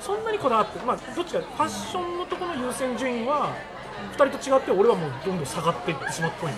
[0.00, 3.54] そんなにこだわって、まあ、どっちかファッションのところの優先順位は
[4.16, 6.54] 2人と違って俺はもうどんどん下がっていってしまったいや。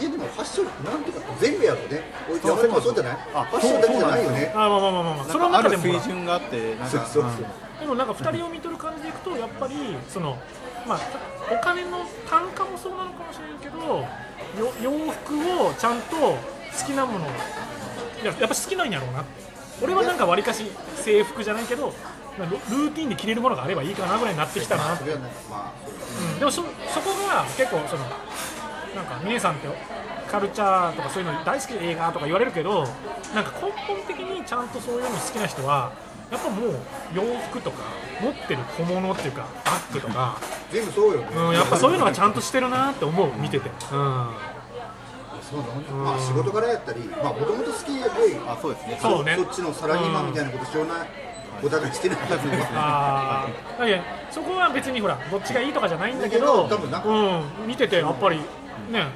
[0.00, 2.02] いやでもファッションなんていうか全部やろうね
[2.44, 3.18] 山田もそうじゃない？
[3.34, 4.52] あファッションだけじゃないよね。
[4.54, 6.86] あまあまあまあまあまあそのなんかある中でも水準があってなんか。
[6.88, 7.46] そうそうそう。
[7.80, 9.74] でもなんか2人を見とる感じでいくとやっぱり
[10.08, 10.36] その
[10.86, 11.00] まあ
[11.52, 13.78] お金の単価もそうなのかもしれんけど
[14.58, 15.34] よ洋服
[15.68, 16.36] をちゃんと好
[16.86, 17.28] きなものい
[18.24, 19.24] ややっぱ好きなんやろうな
[19.82, 20.64] 俺はなんかわりかし
[20.96, 21.92] 制服じゃないけどまあ
[22.46, 24.96] ルルーティンで着れるものがあればいいかなぐらいになってきたな。
[24.96, 25.94] それはねまあそう
[26.32, 28.04] うん、でもそそこが結構その
[28.94, 29.68] なんか峰さんって
[30.30, 32.84] カルチャーとかそういうの大好きで映画とか言われるけど
[33.34, 35.92] なんか根本的にちゃんとそういうの好きな人は
[36.30, 36.80] やっぱもう
[37.14, 37.78] 洋服とか
[38.20, 40.38] 持ってる小物っていうかバッグとか、
[40.70, 41.26] 全部そうよね。
[41.34, 48.04] うん、やっぱそういうのがちゃんとしてるなって思う見てて、うん、そうまあ仕事からやったりまあもともと好きで
[48.46, 48.98] あそうですね。
[49.02, 49.36] そうね。
[49.36, 51.29] そっちのサラリーマンみたいなことしようない
[51.62, 53.78] お互いしてないんだけどあー。
[53.80, 58.44] だけどそこは別にほらどっちがいいとかじゃないんだけど多分なんかうん、見ててやっぱりね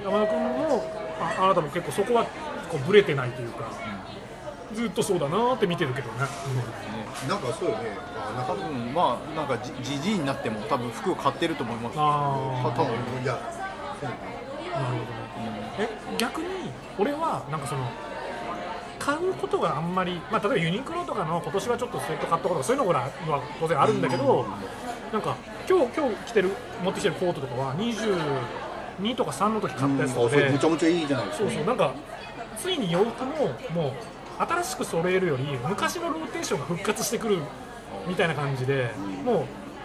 [0.05, 0.85] 山田君も
[1.21, 3.71] ああなたも結構そこはこうブレてないというか、
[4.75, 6.19] ずっとそうだなーって見てるけどね、
[7.29, 7.91] なんかそうよね。
[8.37, 13.39] あ多分まあなんかじじじいになっても多分服を買ってると思いますあ多分いや
[14.01, 14.17] そうね
[14.75, 15.25] あなるほどね。
[15.79, 16.49] え逆に
[16.99, 17.87] 俺はなんかその
[19.05, 23.11] 買うことがあんまり、まあ、例えばユニクロとかの今年はちょっとスウェット買ったこととかそういうのは
[23.61, 24.47] 当然あるんだけど、
[25.13, 25.37] なんか
[25.69, 26.51] 今日今日着てる
[26.83, 31.51] 持ってきてるコートとかは22とか3の時買ったやつとかでれめちゃめちゃいいじゃないですか。
[31.51, 31.93] そうそうなんか
[32.57, 33.93] ついに洋服ももう
[34.39, 37.39] 新しく揃えるより昔のローテーションが復活してくる
[38.07, 38.91] みたいな感じで
[39.25, 39.45] もう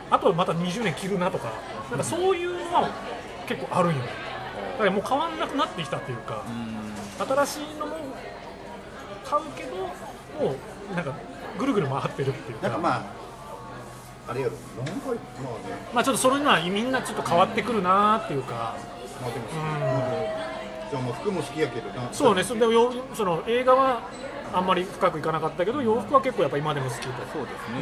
[0.10, 1.52] あとまた20年着るなとか
[1.90, 2.90] なんかそういうのは
[3.48, 4.02] 結構あるんよ。
[4.74, 6.42] だからもう変わんなくなってきたっていうか
[7.20, 7.98] 新しいのも
[9.30, 10.56] 買うけども
[10.92, 11.14] うなんか
[11.58, 12.68] ぐるぐる回ってるっていうか。
[12.68, 13.04] なんかまあ
[14.30, 15.20] あれやろなんかまあね。
[15.94, 18.76] まあちょっとそれにはみんなちょっと変わってくるなっていうか。
[19.22, 20.50] まあでもうん。
[20.90, 22.10] じゃあもう服も好きやけどな。
[22.12, 24.02] そうねそれでよその映画は
[24.54, 27.14] あんまり深くいかなかったけど洋服は結構やっぱ今でも好きと。
[27.32, 27.78] そうですね、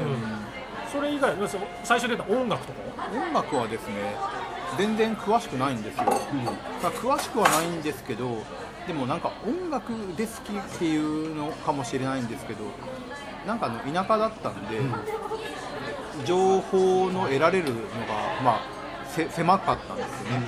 [0.91, 1.33] それ以外
[1.83, 2.79] 最初出た音楽とか
[3.13, 4.15] 音楽はですね
[4.77, 8.43] 全然詳しくないんですよ、まあ詳しくはないんですけど
[8.87, 12.63] でもなんか音楽で好きっていうのかもしれないんですけど
[13.45, 14.79] なんかあの田舎だったんで、
[16.25, 17.81] 情報の得られるのが
[18.43, 18.61] まあ
[19.07, 20.47] せ狭かったんですよね、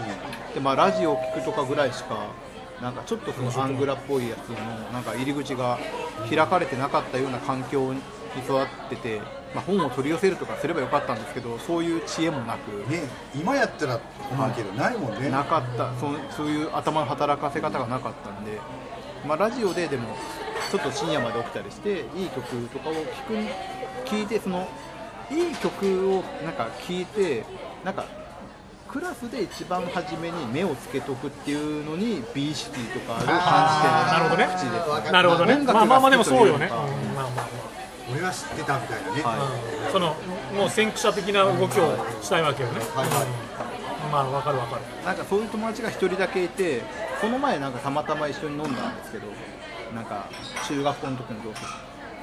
[0.54, 2.34] でまあラジオを聞くとかぐらいしか
[2.82, 4.56] なんかちょっとそのアングラっぽいやつの
[4.92, 5.78] なんか入り口が
[6.30, 8.00] 開かれてなかったような環境に
[8.38, 9.22] 育ってて、
[9.54, 13.02] まあ、本を取り寄せるとかすればよかったんですけどそういう知恵もなく、ね
[13.36, 14.00] 今やったら
[14.32, 15.30] 思うけどないもんね。
[15.30, 15.92] なかった。
[16.00, 18.60] そうそういう頭の働かせ方がなかったんで、
[19.28, 20.16] まあ、ラジオででも
[20.72, 22.98] ちょっと深夜まで起きたりしていい曲とかを聞
[24.04, 24.68] く聞いてその
[25.32, 27.44] いい曲をなんか聞いて
[27.84, 28.06] なんか
[28.88, 33.38] クラスで一番初めに目をつけとくっていうのに美意識とかを感じてる
[34.12, 35.12] なるほどね。
[35.12, 35.54] なるほどね。
[35.54, 37.79] 音楽がまあまあまあでもそうよね、好きというかうんまあまあ
[38.12, 39.24] 俺は知ってたみたいなね、はい。
[39.24, 40.16] まあその
[40.56, 43.10] もう先駆者的な動きをしたいわけよね、はい。
[43.10, 43.26] はい。
[43.26, 44.82] うんまあわかるわかる。
[45.06, 46.82] なんかそういう友達が一人だけいて
[47.22, 49.28] この前なんかたまたま一緒に飲んだんですけど
[49.94, 50.30] なんか
[50.68, 51.60] 中学校の時の同級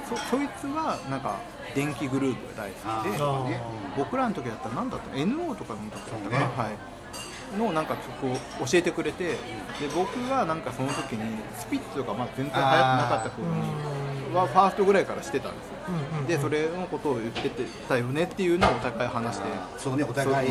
[0.09, 1.39] 生そそいつはなんか
[1.75, 3.61] 電気グループが大好きでね
[3.95, 6.45] 僕らの時だったら何だったの NO とかの時だったかな、ね。
[6.57, 6.96] はい
[7.57, 8.27] のなんかこ
[8.61, 9.35] う教えてくれてで
[9.95, 15.73] 僕がなんかその時にスピッツとかまあ全然流行ってなかった頃にはファーストぐらいからしてたんですよ。
[15.87, 17.49] うんうんでそれのことを言って
[17.87, 20.49] たよねっていうのをお互い話してそうねお互い。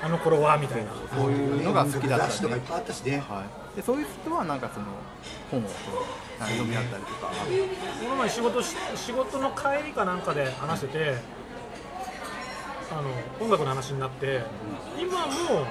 [0.00, 0.92] あの頃はみたいな。
[1.14, 2.32] そういうのが好きだったんで。
[2.32, 3.18] 雑誌とかいっぱいあったしね。
[3.18, 3.44] は
[3.74, 4.86] い、でそういう人はなんかその
[5.50, 5.68] 本を
[6.38, 7.32] 読み合ったりとか、
[8.00, 11.14] この前仕事し仕事の帰りかなんかで話してて
[12.90, 13.10] あの
[13.44, 14.40] 音楽の話になって
[14.98, 15.66] 今も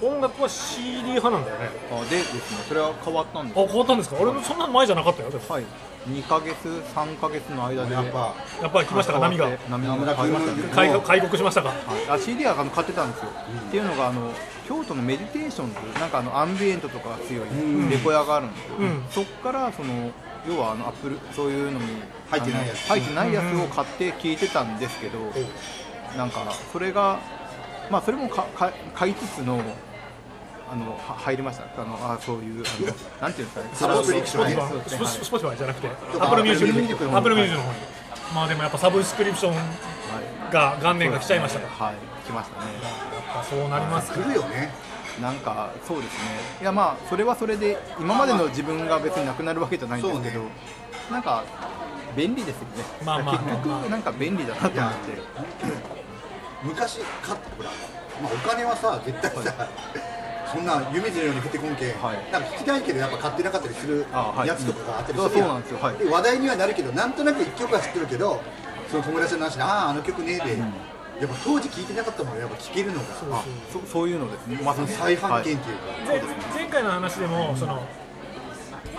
[0.00, 1.70] 音楽は CD 派なんだよね。
[1.90, 2.64] あでですね。
[2.68, 3.60] それは変わったんです。
[3.60, 4.16] あ変わったんですか？
[4.20, 5.42] 俺そんな前じゃなかったよでも。
[5.48, 5.64] はい。
[6.08, 6.54] 2ヶ月
[6.94, 9.50] 3ヶ月の間でやっぱやっぱり来ましたか波が？
[9.68, 11.68] 波が変わりました君ね開国しましたか？
[11.68, 13.30] はい、あ CD はあの買ってたんですよ、
[13.68, 14.32] っていうのがあの
[14.66, 17.90] 京都のメディテーションズなんかあのアンビエントとかが強いん。
[17.90, 19.04] レコ屋があるんですよ、うん。
[19.10, 20.12] そこからその
[20.48, 21.86] 要はあのアップルそういうのに
[22.30, 22.88] 入ってないやつ。
[22.88, 25.18] 入ってないやつを買って聞いてたんですけど、
[26.16, 27.18] なんかそれが
[27.90, 29.60] まあそれもかか買いつつの
[30.70, 31.64] あのは入りました。
[31.64, 32.86] あのあそういうあの
[33.22, 33.70] なんていうんですかね。
[33.72, 34.48] サブスクリプション。
[35.06, 37.78] スポティファイじゃなくて、とか Apple Music、Apple Music の方 Apple Music の方に。
[38.34, 39.54] まあでもやっぱサブスクリプション
[40.52, 41.66] が元年が来ちゃいましたか。
[41.66, 41.86] ら。
[41.86, 41.96] はい。
[42.26, 42.72] 来ましたね。
[42.74, 44.70] やっぱそうなりますか来るよね。
[45.22, 46.18] なんかそうですね。
[46.60, 50.44] いやまあそれはそれで今までの自分が別になくなるわけじゃないんですけど、
[51.10, 51.44] なんか
[52.16, 53.38] 便利ですよね、まあまあ。
[53.38, 54.98] 結局なんか便利だなと思って、
[56.62, 57.70] 昔買ってほら、
[58.22, 59.68] まあ、お金はさ絶対さ、
[60.52, 62.32] そんな夢のように降ってこんけん、はい。
[62.32, 64.06] なんか聞きたいけどやっぱ買ってなかったりする
[64.44, 65.30] やつとかがあったりうん。
[65.30, 65.78] するやそうなんですよ。
[65.78, 65.96] はい。
[65.96, 68.40] で話題にはなるけどなんとなく一曲は知ってるけど
[68.90, 73.00] その友達の話であああの曲ねで、やっぱ当時聞いてなかったものをやっぱ聞けるのが
[73.32, 74.60] あそそういうのですね。
[74.64, 75.62] まさに再発見っていうか、
[76.06, 76.22] 前
[76.54, 77.82] 前回の話でも、その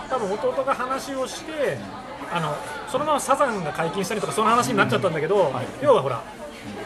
[0.08, 1.78] 多分弟が話をして
[2.32, 2.54] あの
[2.88, 6.22] そのままサザンが解禁したりとかその話になっちゃったんだけど、要はほら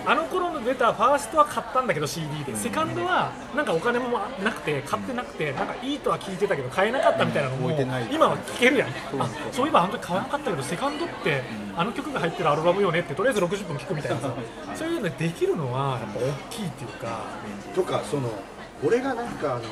[0.07, 2.57] あの頃の出たファーストは買ったんだけど CD で。
[2.57, 7.77] セカンドはなんかお金もなくて買ってなくてなんかいいとは聞いてたけど買えなかったみたいなのも置い。
[7.77, 8.89] てない今は聞けるやん。
[8.89, 8.93] あ
[9.53, 11.43] そういえばあの時買わなかったけどセカンドって
[11.77, 14.35] あの曲が入ってるアルバムよねってとりあえず60分聞くみたいなさ。
[14.75, 17.21] そういうのできるのはやっぱ大きいっていうか。
[17.75, 18.31] とかその
[18.85, 19.63] 俺がなんかあの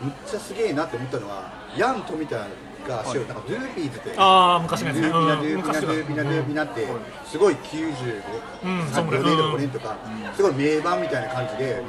[0.00, 2.46] むっちゃすげえなって思ったのはヤン富田
[2.88, 5.08] がしようなんかドゥーピーズってああ昔のやつね。
[5.10, 5.60] ドゥーピナドゥうん。
[5.60, 6.86] ーピナドゥーピナドゥーピナって
[7.26, 7.92] すごい95
[8.64, 9.24] うん4そんぐらい。
[9.24, 9.96] 年とか5年とか。
[10.36, 11.82] すごい名盤みたいな感じで。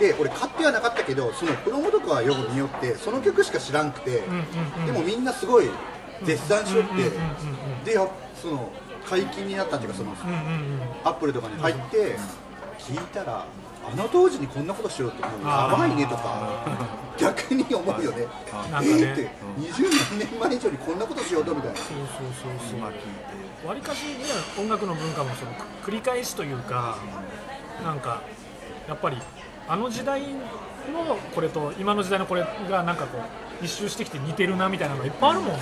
[0.00, 4.22] で俺買ってはなかったけどそのプロモとかはよく見よってその曲しか知らんくて。
[4.86, 5.68] でもみんなすごい
[6.22, 6.86] 絶賛しよっ
[7.84, 7.90] て。
[7.90, 8.06] でや
[8.40, 8.70] その
[9.08, 10.12] 解禁になったっていうかその
[11.04, 12.16] アップルとかに入って
[12.78, 13.44] 聞いたら
[13.92, 16.62] あの当時にこんなことしようってもうやばいねとか
[17.18, 18.26] 逆に思うよね。
[18.70, 18.88] なんかね。
[18.90, 21.76] えーって20何年前以上にこんなことしようとみたいな。
[21.78, 21.98] そうそう
[22.42, 23.68] そうそう。
[23.68, 24.24] わりかしね
[24.58, 25.50] 音楽の文化もその
[25.82, 26.96] く繰り返しというか
[27.84, 28.20] なんか
[28.86, 29.18] やっぱり
[29.68, 33.18] あの時代のこれと今の時代のこれがなんかこ
[33.60, 35.58] う一周してきて似てるなみたいなのがいっぱいあるもんね。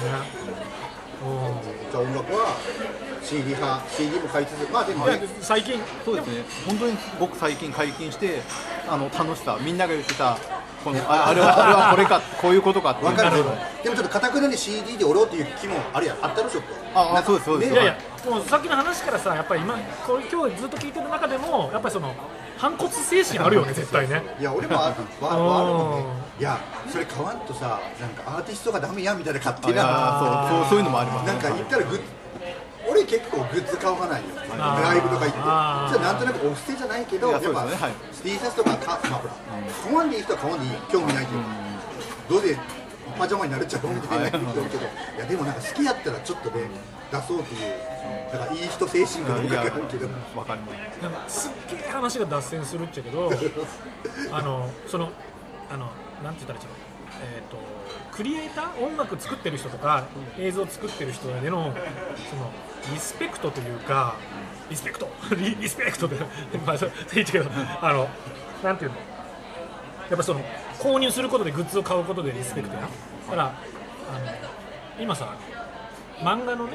[1.91, 2.57] じゃあ音楽は
[3.27, 5.21] CD 派 CD も買いつつまあでもね。
[5.41, 5.81] 最近。
[6.05, 6.45] そうですね。
[6.67, 8.41] 本当に僕最近解禁して
[8.89, 10.39] あの楽しさみんなが言ってた
[10.85, 13.31] このああれはあれはこれかこういうことかって分かる。
[13.31, 13.57] なるほど。
[13.83, 16.19] でもちょっとかたくなに CD でおろうっていう気もあるやん。
[16.25, 17.73] あったろちょっとああそうですそうです。
[17.73, 22.15] いやいやもうさっきの話からさやっぱり今これ今日ずっと聞いてる中でもやっぱりその
[22.57, 24.23] 反骨精神あるよね絶対ね。
[24.41, 26.07] いや俺もあ わわあるもんね。
[26.39, 26.59] ういや
[26.91, 30.47] それ買わんとさなんかアーティストがダメやみたいな勝手な。
[30.49, 32.01] そうそうそういうのもありますなんか言ったらグッ
[32.89, 34.29] 俺結構グッズ買わないよ。
[34.57, 37.89] ライブとか行ってじゃあなんとなくお布施じゃないけどいやっぱやそうですね。
[37.89, 37.95] はい。
[38.23, 39.35] T シャツとかかまあほら
[39.85, 41.39] 買わんでいい人は買わんでいい興味ないけど。
[42.29, 42.59] どうで
[43.19, 44.85] パジャマになるっちゃうみたいな人いるけど。
[44.85, 46.71] いやでもなんか好きやったらちょっとね
[47.11, 47.61] 出そうっていう
[48.33, 50.09] だからいい人精神がどうかわからんけど。
[50.37, 53.31] わかりますなんかすっげえ話が脱線するっちゃけど
[54.33, 55.11] あのその
[55.71, 55.91] あの
[56.23, 56.87] なんて言ったらいいんだろう。
[57.23, 57.57] えっ、と
[58.17, 60.05] クリエイター音楽作ってる人とか
[60.39, 61.73] 映像作ってる人への
[62.31, 62.51] その
[62.93, 64.15] リスペクトというか
[64.71, 65.09] リスペクト？
[65.37, 66.17] リリスペクトで
[66.67, 68.09] まあそう言っちゃうけどあの
[68.63, 68.97] なんていうの？
[70.09, 70.41] やっぱその
[70.79, 72.83] 購入することでグッズを買うことでリスペクトや。
[72.83, 72.89] だ
[73.31, 73.53] からあの
[75.01, 75.29] 今さ
[76.21, 76.73] 漫画のね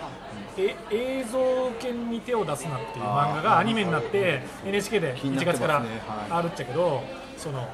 [0.58, 5.60] え映像犬に手を出すなっていう漫画がアニメになって NHK で1気になってますね。
[5.60, 5.86] 月からはい
[6.30, 7.02] あるっちゃけど
[7.38, 7.68] その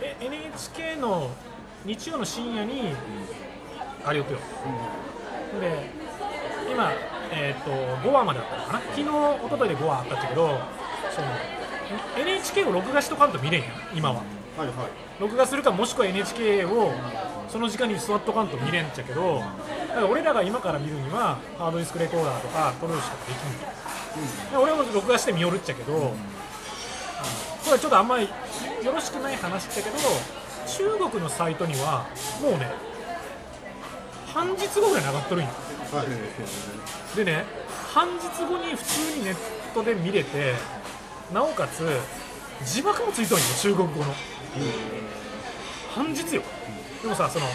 [0.00, 1.30] え NHK の
[1.84, 2.94] 日曜の深夜に
[4.04, 4.38] あれよくよ、
[5.60, 5.90] で
[6.70, 6.92] 今、
[7.32, 7.70] えー、と
[8.08, 8.80] 5話まであったのかな？
[8.80, 9.06] 昨日一
[9.50, 10.60] 昨日で5話あったっちゃけど
[11.14, 11.28] その
[12.18, 14.22] NHK を録画しとかんと見れんやん今は。
[14.56, 14.76] はいはい。
[15.20, 16.92] 録画するかもしくは NHK を
[17.48, 19.44] その時間に座っとかんと見れんっちゃけどだ
[19.94, 26.12] から俺らが今から見るにはハードディスクレコーダーとか撮るしかできん、で俺も録画して見よるっちゃけど、あのこ
[27.66, 29.96] れはちょっとあんまりよろしくない話だけど
[30.76, 32.06] 中国のサイトには
[32.40, 32.70] もうね
[34.26, 35.50] 半日後ぐらいに上がっとるんよ。
[35.92, 37.16] はい。
[37.16, 37.44] でね
[37.92, 39.36] 半日後に普通にネッ
[39.74, 40.54] トで見れて
[41.32, 41.88] なおかつ
[42.64, 44.14] 字幕もついとるんよ中国語の。
[45.94, 46.42] 半日よ。
[47.02, 47.46] でもさその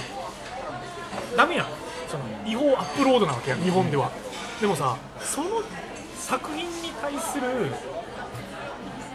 [1.37, 1.67] ダメやん。
[2.09, 4.11] その違法アップロードなわけやん日本では。
[4.59, 5.63] でもさその
[6.17, 7.71] 作品に対する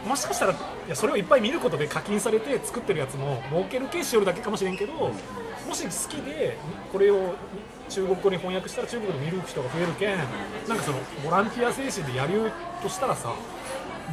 [0.05, 0.55] もしかしたらい
[0.89, 6.57] やそれをいっぱい見ることで課金されて作ってるやつも儲けるケースしよるだけかもしれんけどもし好きで
[6.91, 7.35] これを
[7.87, 13.33] 中国語に翻訳したら中国で見る人が増えるけんなんかそのボランティア精神でやるとしたらさ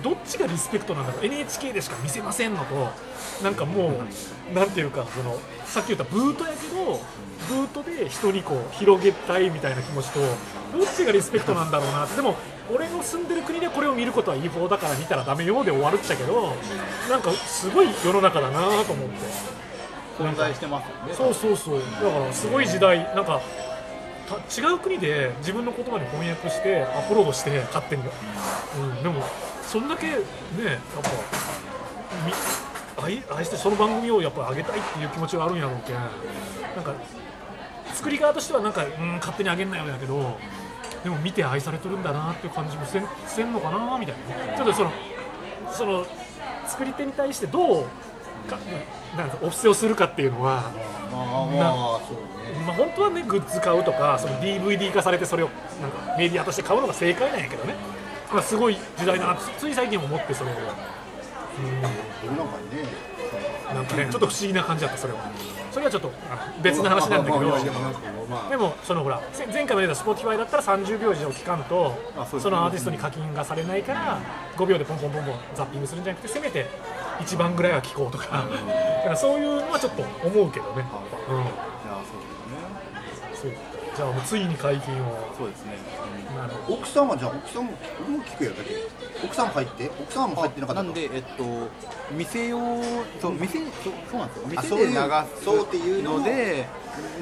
[0.03, 2.89] どっちがリスペクトなんだろう NHK でしか見せませんのと
[3.43, 4.01] なんかも
[4.51, 7.01] うなんていうかそのさっき言ったブートやけど
[7.49, 12.37] ブートで人にこう広げたいみたいな気持ちとどっちがリスペクトなんだろうなってでも
[12.73, 16.55] 俺の住んでる国でこれを見ることは違法だから見たらダメよで終わるっちゃけど
[17.09, 19.59] なんかすごい世の中だなと思って。
[20.19, 21.15] 存在してますよね。
[21.15, 21.81] そうそうそう。
[21.81, 23.41] だからすごい時代なんか
[24.29, 29.25] た違う国で自分の言葉に翻訳してアップロードして勝手に、うん、でも
[29.69, 30.21] そんだけねやっ
[31.03, 31.11] ぱ
[32.27, 32.33] み
[33.05, 36.01] 愛愛してその番組をやっぱ上げたいっていう気持ちがあるんやろうけんな
[36.81, 36.95] んか
[37.93, 40.39] 作り側としてはなんか、うん、勝手に上げんなよやけど
[41.05, 44.17] でも見て愛されてるんだなっていう感じもせんせんのかなみたい
[44.49, 44.93] なちょっとその
[45.71, 46.07] その
[46.67, 47.85] 作り手に対してどう
[48.49, 48.59] か
[49.17, 50.73] なんかお布施をするかっていうのは、
[51.13, 52.65] まあまあまあそうね。
[52.67, 55.51] まあ、本当はねグッズ買うとかその DVD 化されてそれを
[55.81, 57.75] なんかメディアとして買うのが正解なんやけどね、
[58.33, 60.55] まあ、すごい時代だなつつい最近も思ってそれを。
[62.25, 62.89] 世の中にね
[63.75, 65.21] なんかねちょっと不思議な感じだったそれは。
[65.73, 66.13] それはちょっと
[66.63, 67.59] 別の話なんだけど。
[68.51, 74.21] でもそのほらせ前回も言った Spotify だったら30秒以上期間とあそのアーティストに課金がされないから
[74.57, 76.67] 5秒でポンポンポンポンザッピングするんじゃなくてせめて
[77.21, 78.25] 1番ぐらいは聞こうとか。
[78.27, 78.31] だ
[79.05, 80.85] からそういうのはちょっと思うけどね、
[81.29, 81.45] うん、
[83.35, 83.53] そう。
[83.97, 85.35] じゃあもうついに解禁を。
[85.37, 85.73] そうですね、
[86.69, 87.73] 奥さんはじゃあ奥さんも
[88.07, 88.75] 俺も聞くやだけ
[89.25, 91.45] 奥さんも入って奥さんも入ってなかったなんでえっと
[92.13, 92.59] 店用
[93.21, 94.45] そう店そうそうなんですよ。
[94.57, 95.11] あそういう店で流
[95.45, 96.67] そうっていうすので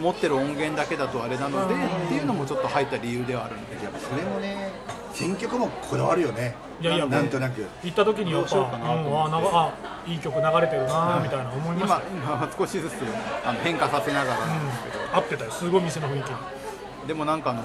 [0.01, 1.87] 持ってる音源だけだとあれなのでうん。
[2.07, 4.71] っていうのもちょっと入った理由ではあるんでやっぱそれもね
[5.13, 6.55] 選曲もこだわるよね。
[6.79, 7.65] いやいやなんとなく。
[7.83, 9.37] 行った時にやっぱ、どうしようかなと思って。
[9.37, 9.73] うん、あ
[10.07, 12.03] いい曲流れてるなみたいな思いました？
[12.13, 12.93] 今よ、今少しずつ
[13.43, 15.51] あの変化させながらなんですけど、合ってたよ。
[15.53, 17.09] すごい店の雰囲気。
[17.09, 17.63] でもなんかあの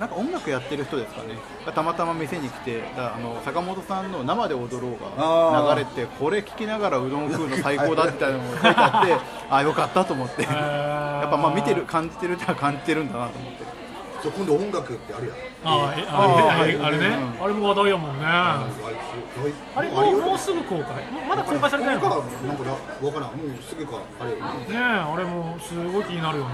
[0.00, 1.36] なんか音楽やってる人ですかね。
[1.66, 9.16] がたまたま店に来てだあの坂本さんの「生で踊ろう」が流れてこれ聞きながらうどん食うの最高だみたいなのが書いてあって
[9.50, 10.44] あよかったと思って。
[10.44, 13.80] ややっぱまあ見てる感じてる人は感じてるんだなと思って。
[14.22, 15.36] そう今度音楽ってあるやん。
[15.62, 17.06] あえああれーあれあれね、
[17.38, 17.44] うん。
[17.44, 18.24] あれも話題やもんね。
[18.26, 18.64] あ
[19.76, 20.86] あれもうもうすぐ公開？
[21.28, 22.08] まだ公開されてないの？
[22.08, 23.28] なんかなわからん。
[23.28, 24.42] もうすぐかあれよね。
[24.72, 26.50] えあれもすごい気になるよね。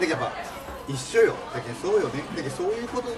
[0.00, 0.55] だけどやっぱ
[0.88, 1.34] 一緒よ。
[1.52, 2.22] だけどそうよね。
[2.36, 3.16] だけどそういうことで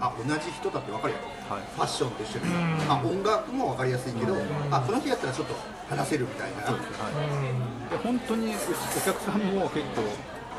[0.00, 1.62] あ同じ人だって分かるよ、はい。
[1.74, 2.92] ファッションと一緒に、うん。
[2.92, 4.34] あ音楽も分かりやすいけど、
[4.70, 5.54] あこの日やったらちょっと
[5.88, 6.62] 話せるみたいな。
[6.62, 7.90] はい。
[7.90, 10.02] で本当にお客さんも結構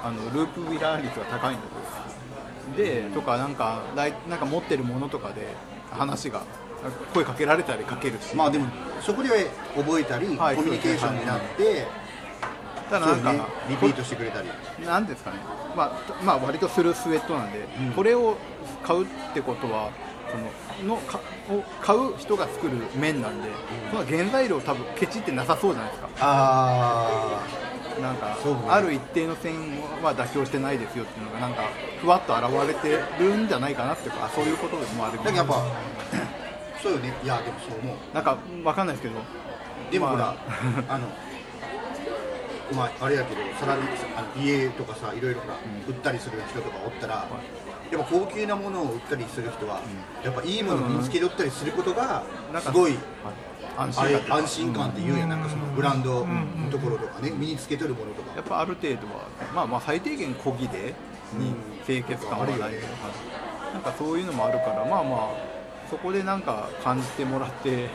[0.03, 1.67] あのループウィラー率が高いんで。
[1.67, 1.77] すよ
[2.75, 5.47] でとかなんかなんか持ってるものとかで
[5.89, 6.43] 話が
[7.13, 8.67] 声かけられたりかけるし、まあでも
[9.01, 9.29] そこで
[9.75, 11.87] 覚えたり、はいコミュニケーションになって、
[12.89, 13.41] ただなんか、そうね。
[13.69, 14.49] リピートしてくれたり。
[14.85, 15.37] なんですかね、
[15.77, 17.93] まあ、まあ割とするスウェットなんで、うん。
[17.93, 18.35] これを
[18.83, 19.91] 買うってことは
[20.29, 23.49] そののかを買う人が作る麺なんで、
[23.91, 26.09] その原材料多分ケチってなさそうじゃないですか。
[26.19, 27.41] あ
[28.01, 28.37] なんか、
[28.69, 29.53] ある一定の線
[30.03, 31.63] は妥協してないですよっていうのがなんか
[31.99, 35.63] ふわっと現れてるんじゃないかなっていうかそういうことでもあるけどやっぱ
[36.81, 37.13] そうよね。
[37.23, 37.97] いやでもそう思う。
[38.13, 39.19] なんかわかんないですけど。
[39.91, 40.35] でもほら、
[40.87, 41.07] まあの
[42.73, 43.85] まああれやけどサラリー
[44.17, 45.55] あの家とかさいろいろほら、
[45.87, 47.27] 売ったりする人とかおったら、
[47.91, 49.81] やっぱ高級なものを売ったりする人は、
[50.23, 52.97] やっぱいいものを見つけ取ったりすることがなんかすごい、
[53.77, 54.35] 安心感っていうか。
[54.35, 58.35] 安心感っていうやんなんかそのブランドのところとかね身につけとるものとか。
[58.35, 60.93] やっぱある程度はまあまあ最低限小切れ
[61.37, 61.53] に
[61.85, 62.87] 清潔感はない、あるよね。
[63.73, 65.29] なんかそういうのもあるからまあまあ
[65.89, 67.89] そこでなんか感じてもらって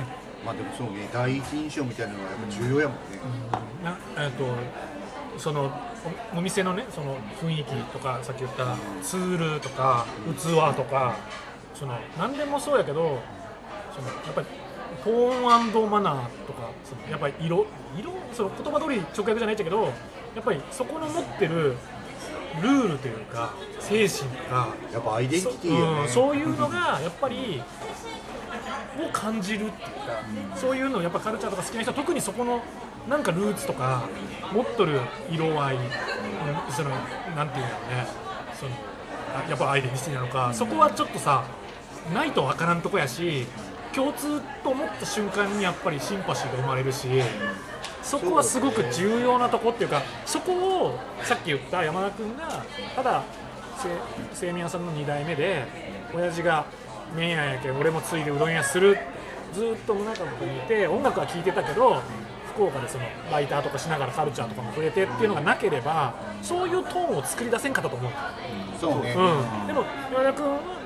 [0.45, 3.01] まあでもそうね第一印象みたいなのはやっぱ重要やもんね、
[3.85, 4.45] なえっと
[5.39, 5.71] その
[6.35, 11.17] おお店のねその雰囲気とかさっき言ったツールとか器とか
[11.75, 13.21] その何でもそうやけど
[13.95, 14.47] そのやっぱり
[15.03, 17.67] トーンマナーとかそのやっぱり色
[17.99, 19.91] 色その言葉通り直訳じゃないっちゃけどや
[20.41, 21.77] っぱりそこの持ってる
[22.61, 27.63] ルールというか精神とかやっぱアイデンティティよね、うんそういうのがやっぱり
[28.99, 32.63] を感じるっていうか、そういうのをやっぱカルチャーとか好きな人は特にそこの
[33.09, 34.09] なんかルーツとか
[34.53, 35.01] 持っとる
[35.31, 35.83] 色合い、うん
[36.71, 36.91] その
[37.37, 38.07] なんていうんだろうね
[38.59, 38.73] その
[39.49, 41.45] やっぱアイデンティティなのか、そこはちょっとさ
[42.15, 43.47] ないとわからんとこやし
[43.95, 47.09] 共通と思った瞬間にやっぱりシンパシーが生まれるし。
[48.03, 52.65] そこはすごく重要なとこっていうかそこをさっき言った山田君が
[52.97, 53.23] ただ
[54.33, 55.65] せ製麺屋さんの2代目で
[56.13, 56.67] 親父が
[57.15, 58.99] 麺屋やけん俺もついでうどん屋する。
[59.53, 62.01] ずっと宗像のにいて音楽は聴いてたけど
[62.55, 68.13] 福岡でそのライターとかしながらカルチャーとかも触れてっていうのがなければそういうトーンを作り出せんかったと思う、
[68.81, 70.82] そうね、うん、でも山田君は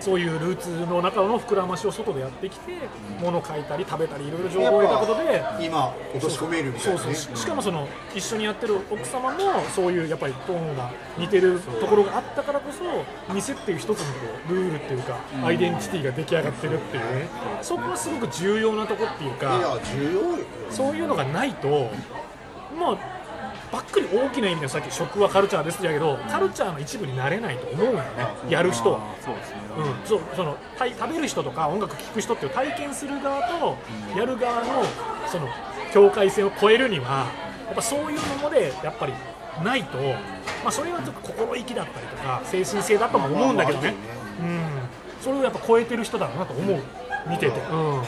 [0.00, 2.72] そういうルーツの中の膨らましを外でやってきて、
[3.20, 7.14] 物書いたり食べたりいろいろ情報を得たことで今落とし込めるみたそいうなね。
[7.14, 9.38] ししかもその一緒にやってる奥様も
[9.74, 12.84] そういうやっぱりトーンが似てるところがあったからこそ
[13.34, 14.00] 店っていう一つのこ
[14.50, 17.28] うルールっていうかアイデンティティが出来上がってるっていうね。
[17.62, 19.78] そこはすごく重要なとこっていういか
[20.70, 21.68] そういうのがないと
[22.76, 22.98] もう
[23.72, 28.26] ばっくり大きな意味でさっき食はカルチャーですってけどカルチャーの一部になれないと思うんよね。
[28.48, 29.00] やる人は。
[29.32, 33.76] うですね、うん、そうそのた食べる人とか音楽聴く人っていう体験する側と
[34.16, 34.84] やる側の
[35.26, 35.48] その
[35.92, 37.26] 境界線を越えるには
[37.66, 39.12] やっぱそういうものでやっぱり
[39.62, 43.94] ないと、まあ、それはちょっと心意気だったりとか精神性だとも思うんだけどね、
[44.40, 44.68] うん、
[45.20, 46.80] それをやっぱ超えてる人だろうなと思う。
[47.28, 48.02] 見てて、うん、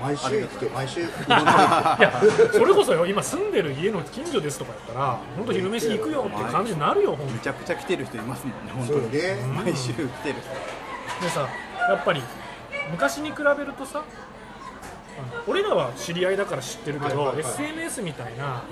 [0.00, 1.00] 毎週行って毎週。
[1.04, 2.20] いや
[2.52, 9.64] それこそよ今住んでる家の近所ですとかやったら本当昼飯行くよって感じになるよ本当にめちゃくちゃ来てる人いますもんね本当に。
[9.64, 10.34] 毎週来てる
[11.20, 11.48] でさ
[11.88, 12.22] やっぱり
[12.90, 14.02] 昔に比べるとさ
[15.46, 17.52] 俺らは知り合いだから知ってるけど、はいはいはい。
[17.52, 18.62] SNS みたいな、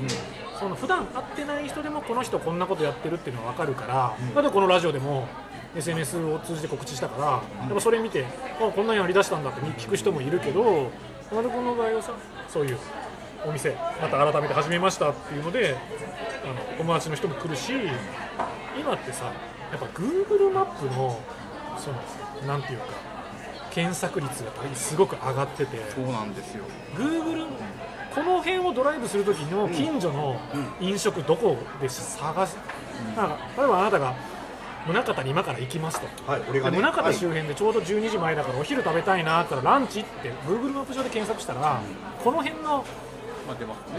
[0.59, 5.29] その普段会ってない人でもこの人こんなことやってるっていうのは分かるから、だってこのラジオでも
[5.77, 8.25] SNS を通じて告知したから、やっぱそれ見て
[8.61, 10.91] あこんなんやりだしたんだって聞く人もいるけど
[11.31, 12.13] 山田君の場合はさ
[12.49, 12.79] そういう
[13.45, 15.77] お店また改めて始めましたっていうので
[16.45, 17.73] あの友達の人も来るし
[18.79, 21.21] 今ってさやっぱ Google マップの
[21.77, 21.99] その
[22.47, 22.87] なんていうか
[23.71, 26.65] 検索率がすごく上がっててそうなんですよ。
[26.97, 27.47] Google
[28.15, 30.41] この辺をドライブするときの近所の
[30.81, 32.57] 飲食どこで探す、
[33.15, 34.15] なんか例えばあなたが
[34.93, 37.13] 宗像に今から行きますと、はい俺がねで宗はい。
[37.15, 39.41] 像周辺でちょうど12時前だからお昼食べたいな。
[39.41, 41.81] って言ったらランチって Google マップ上で検索したら、
[42.23, 42.85] この辺の
[43.47, 43.99] まあ出ますね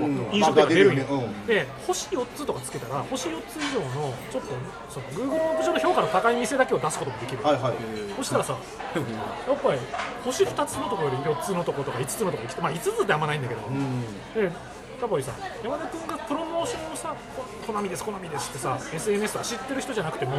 [0.00, 0.34] うん。
[0.34, 1.34] 飲食店が出るんよ、まあ出るよね。
[1.46, 4.48] で星4つとかつけたら星4つ以上のちょっと
[4.88, 7.74] その Google マップ上の評価の高い店だけを出すこともできる、はいはい。
[8.16, 8.56] そしたらさ
[8.94, 9.78] やっぱり
[10.24, 14.00] 星2つのところより4つのところとか5つのところに来てまあ5つってあんまないんだけど、うん。
[14.34, 20.36] でやっぱりさ山田君がプロモーションをさこ好みです好みですってさ SNS とか知ってる人じゃなくても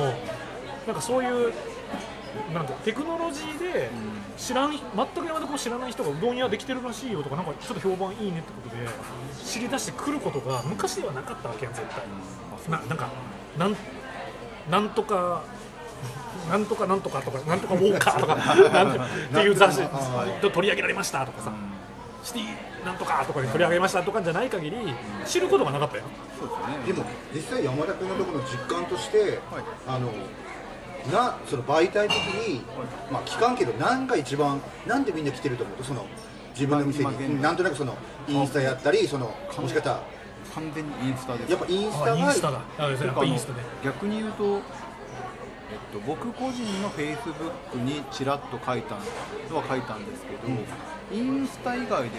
[0.85, 1.53] なんかそういう
[2.53, 3.89] なんかテクノロジーで
[4.37, 8.87] 知らん全く山田君を知らない人がうどん屋できてるらしいよとかなんかちょっと評判いいねってことで
[9.43, 11.99] 知り出してくることが昔ではなかったわけやん絶対。
[12.69, 13.09] ななんか
[13.57, 13.75] なん
[14.69, 15.43] なんとか
[16.49, 19.01] なんとかなんとかとかなんとかウォーカーとかなんてっ
[19.31, 19.81] ていう雑誌
[20.41, 21.51] と取り上げられましたとかさ
[22.23, 24.77] シティなんとかとかで取り上げましたとかじゃない限り
[25.25, 26.03] 知ることがなかったよ。
[26.39, 26.93] そうですね。
[26.93, 29.39] でも実際山田君のところの実感として、
[29.87, 30.11] あの
[31.11, 32.61] なその媒体的に、
[33.11, 35.77] まあ聞かんけど何が一番なんでみんな来てると思う？
[35.77, 36.05] とその
[36.53, 37.15] 自分の店に。
[37.15, 37.95] うんなんとなくその
[38.27, 40.03] インスタやったりそのもしかしたら。
[40.55, 41.51] 完全にインスタです。
[41.51, 43.53] やっぱインスタあインがスタだあやっぱインスタ。
[43.53, 44.61] で逆に言うと、えっ
[45.93, 50.47] と、僕個人のフェイスブックにちらっと書いたのは書いたんですけど、
[51.15, 52.09] インスタ以外で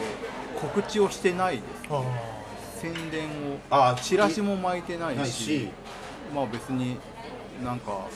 [0.58, 1.64] 告知をしてないです。
[1.90, 2.02] あ
[2.76, 3.58] 宣伝を。
[3.70, 5.18] あチラシも巻いてないし。
[5.18, 5.68] ないし。
[6.34, 6.96] まあ別に
[7.62, 8.06] なんか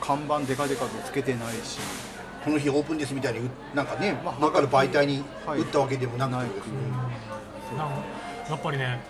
[0.00, 1.78] 看板デカデカとつけてないし。
[2.44, 5.60] この日オープンですみたいにうなんかねまあ分かる媒体にはい。
[5.60, 6.72] 打ったわけでもなくてですね。
[7.74, 7.94] ーなんか
[8.50, 9.00] やっぱりね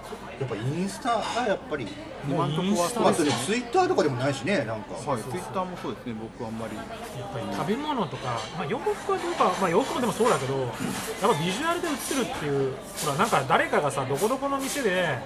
[0.41, 1.87] やっぱインスタがやっぱり
[2.28, 4.95] 今のところはまあそインスタですよれツイッターとかでもないしねなんか。
[4.95, 6.87] はい、ツイッターもそうですね、僕はあんまり、やっ
[7.32, 10.70] ぱり食べ物とか、まあ、洋服はどうか、まあ、洋服もでもそうだけどやっ
[11.20, 12.72] ぱビジュアルで映ってるっていう
[13.05, 15.18] ほらなんか誰かがさどこどこの店で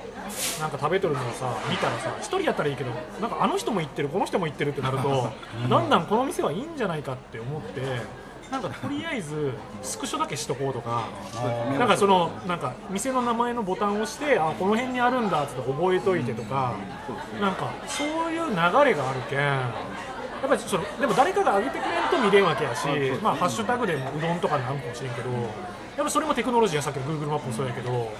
[0.61, 2.91] なんか食べとるのをさ見たらさ一人やったらいいけど
[3.21, 5.33] なんかあの人も行ってるこの人も行ってるってなると、
[5.69, 7.81] だんだんこの店はいいんじゃないかって思って
[8.51, 11.09] なんかとりあえずスクショだけしとこうとか。
[11.79, 16.75] なんかそのなんか店の名前のボタンを押してあこの辺にあるんだっつって覚えといてとか、
[17.41, 18.95] なんかそういう流れがある
[19.29, 22.87] けんやっぱりそのでも誰かが上げてくれると見れんわけやし、
[23.23, 28.11] まあ、ハッシュタグでうどんとかになるかもしれんけどやっぱそれもテクノロジーやさっきの Google マップもそうやけど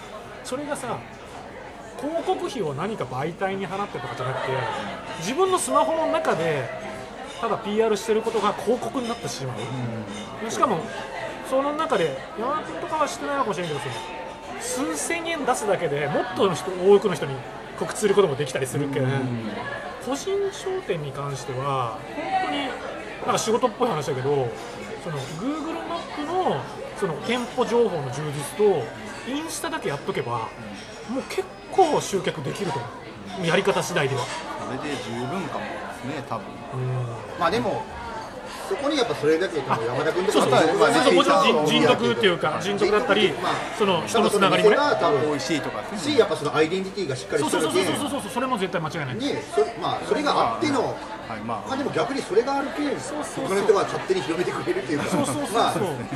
[0.45, 0.99] それがさ
[2.01, 4.53] 広告費を何か媒体に払ってとかじゃなくて
[5.21, 6.69] 自分のスマホの中で
[7.41, 9.55] ただ PR してることが広告になってしま
[10.47, 10.81] う、しかも
[11.49, 13.81] その中で山田君とかは知ってないかもしれんけど
[14.61, 17.35] その数千円出すだけでもっとの人多くの人に
[17.79, 19.05] 告知することもできたりするけん、
[20.05, 22.59] 個人商店に関しては本当に
[23.25, 24.49] なんか仕事っぽい話だけど
[25.05, 26.61] その Google マップの
[26.99, 28.85] その店舗情報の充実と
[29.31, 30.49] インスタだけやっとけば
[31.09, 32.89] もう結構集客できると思
[33.43, 33.47] う。
[33.47, 34.23] やり方次第では。
[34.67, 36.45] それで十分かもですね、多分。
[37.39, 37.83] まあでも
[38.69, 40.69] そこにやっぱそれだけでも山田君とそうそうそう。
[40.69, 44.77] そうそうもちろん人徳っていうか人徳だったりまあその人のつながりもね。
[45.27, 49.17] 美味しいとかしやっぱそのアイデンティティがしっかりしてるそうそうそうそうそれも絶対間違いない。
[49.17, 50.97] ねそれまあそれがあっての
[51.29, 55.05] はいままあでも逆にそれがあるけんそうそう他の人が勝手に広めてくれるっていうか。
[55.07, 55.55] そうそうそうそう。
[55.55, 55.73] まあ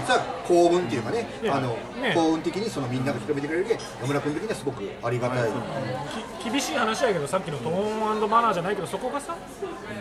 [0.06, 1.28] さ幸運っていうかね。
[1.50, 2.14] あのね。
[2.14, 3.74] 幸運的にそのみんなが広めてくれるけ。
[3.74, 5.50] ん山村君的にはすごくありがたい、
[6.42, 9.36] き厳しい話やけどさっきのトーンマナーじゃないけどそこがさ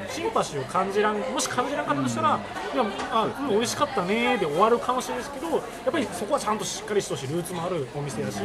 [0.09, 2.39] シンパシーを感じらんもし感じらんかったとしたら、
[2.73, 8.39] いやあ、うん、美味しかったねで終わるかもしれないですけどやっぱりそこはちゃんとしっかりしてほしいルーツもあるお店やし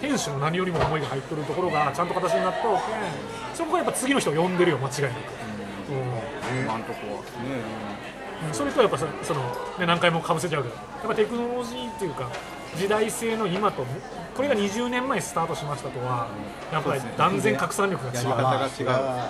[0.00, 5.53] 店主の何よりも思いが入ってるところがちゃんと形になったわけそこがやっぱ次の人を呼んでるよ間違いなく。
[5.94, 6.64] うん。
[6.64, 7.22] 今んとこは。
[7.22, 8.24] ね。
[8.52, 9.40] それとやっぱそその、
[9.78, 12.30] ね、何回もかぶせちゃうけどやっぱテクノロジーっていうか
[12.76, 13.86] 時代性の今と
[14.34, 16.28] これが20年前スタートしましたとは
[16.72, 18.28] やっぱり断然拡散力が違う。
[18.28, 19.28] やり方が違う、ま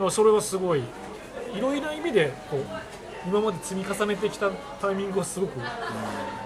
[0.00, 2.66] あうん、それはすごいいろいろな意味でこう
[3.28, 4.50] 今まで積み重ねてきた
[4.80, 5.60] タイミングがすごく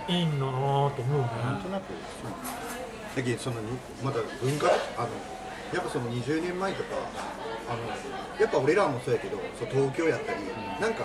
[0.08, 1.28] いいんだなと思うね。
[1.44, 1.84] なんとなく
[3.16, 3.68] だけどそのに
[4.04, 4.66] また文化
[4.98, 5.08] あの
[5.72, 6.90] やっぱその20年前とか
[7.68, 7.78] あの
[8.40, 10.38] やっぱ俺らもそうやけどそう東京やったり、
[10.80, 11.04] なんか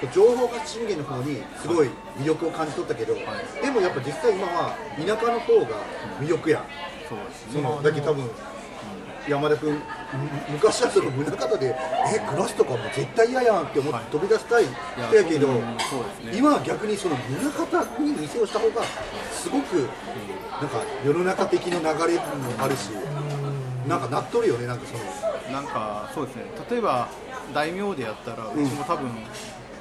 [0.00, 3.20] こう情報発信源の方にすごい魅力を感じ取ったけど、で
[3.70, 5.82] もやっぱ実際今は田舎の方が
[6.20, 6.64] 魅力やん。
[7.08, 8.30] そうですそねのだけど多分
[9.28, 9.80] 山田君む
[10.52, 11.74] 昔はその宗像で
[12.14, 16.38] え暮らすとかも絶対嫌やんって思って飛び出したい人やけど、いやそうそうですね。
[16.38, 18.82] 今は逆にその宗像に店をした方が
[19.32, 19.88] すごく
[20.60, 22.22] なんか世の中的な流れも
[22.58, 22.90] あるし、
[23.86, 25.52] なんかなっとるよねなんかその。
[25.52, 26.44] なんかそうですね。
[26.70, 27.08] 例えば
[27.54, 29.10] 大名でやったらうちも多分、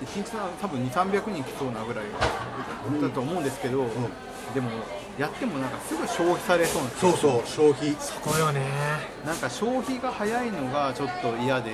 [0.01, 2.05] 一日の多分2、300人来そうなぐらい
[3.01, 3.87] だと思うんですけど、
[4.53, 4.69] でも
[5.17, 7.95] やってもなんかすぐ消費されそうなそうそう消費。
[8.23, 8.61] これよね。
[9.25, 11.71] なんか消費が早いのがちょっと嫌で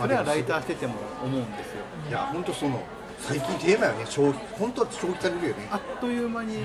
[0.00, 0.94] それはライターしてても
[1.24, 1.84] 思うんですよ。
[2.10, 2.12] い。
[2.12, 2.82] や本当その
[3.18, 4.40] 最近テーマよね消費。
[4.58, 5.68] 本当は消費されるよね。
[5.70, 6.58] あっという間に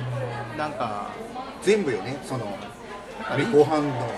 [0.57, 1.11] なんか
[1.61, 2.57] 全部よねその
[3.53, 4.11] ご飯の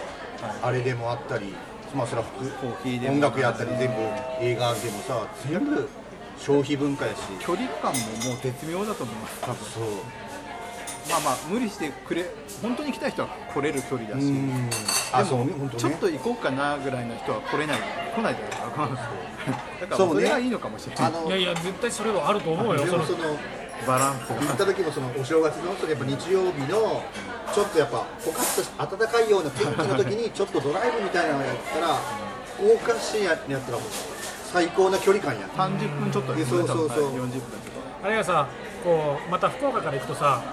[0.61, 1.53] あれでもあったり、
[1.95, 3.13] まあそれはコーヒーでも。
[3.15, 3.95] 音楽やったり全部
[4.39, 5.89] 映画でもさ全部
[6.37, 7.19] 消費文化やし。
[7.39, 9.41] 距離感ももう絶妙だと思います。
[9.41, 9.65] 多分。
[9.65, 9.83] そう
[11.09, 12.25] まあまあ無理してくれ
[12.61, 14.25] 本当に来た人は来れる距離だし。
[14.25, 14.69] でも
[15.25, 15.79] そうね本当ね。
[15.79, 17.79] ちょっと行こうかなぐらいの人は来れない
[18.15, 18.89] 来ないじゃないですか。
[19.81, 20.13] だからそうね。
[20.13, 21.05] それがいいのかもしれない。
[21.05, 22.85] あのいやいや絶対それはあると思うよ
[23.87, 24.35] バランスが。
[24.35, 27.03] 行った時もそのお正月のやっぱ日曜日の
[27.53, 31.99] ちょっとやっぱポカッとし暖かいような天気の時にちょっとドライブみたいなのやったら
[32.59, 33.87] 大岡市ややったらもう
[34.51, 36.87] 最高な距離感や30分ちょっとですねそうそうそう。
[36.89, 37.41] 多分40分
[38.03, 38.47] あれがさ
[38.83, 40.43] こうまた福岡から行くとさ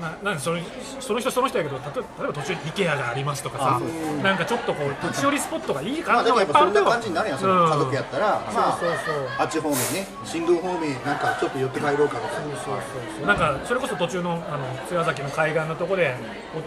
[0.00, 0.62] ななんかそれ
[1.00, 3.80] その人その人やけど例え例えば途中に IKEA がありますとかさ
[4.22, 9.28] なんかちょっとこう立ち寄りスポットがいいまあでも感じのがいっぱいあるのよやっぱそんな感じになるやんその家族やったら、まあそうそうそう。
[9.38, 12.82] あっち方面ね新宮方面なんかちょっと寄って帰ろうかみたいなそうそう
[13.18, 13.26] そう。
[13.26, 16.16] なんかそれこそ途中のあの津屋崎の海岸のとこで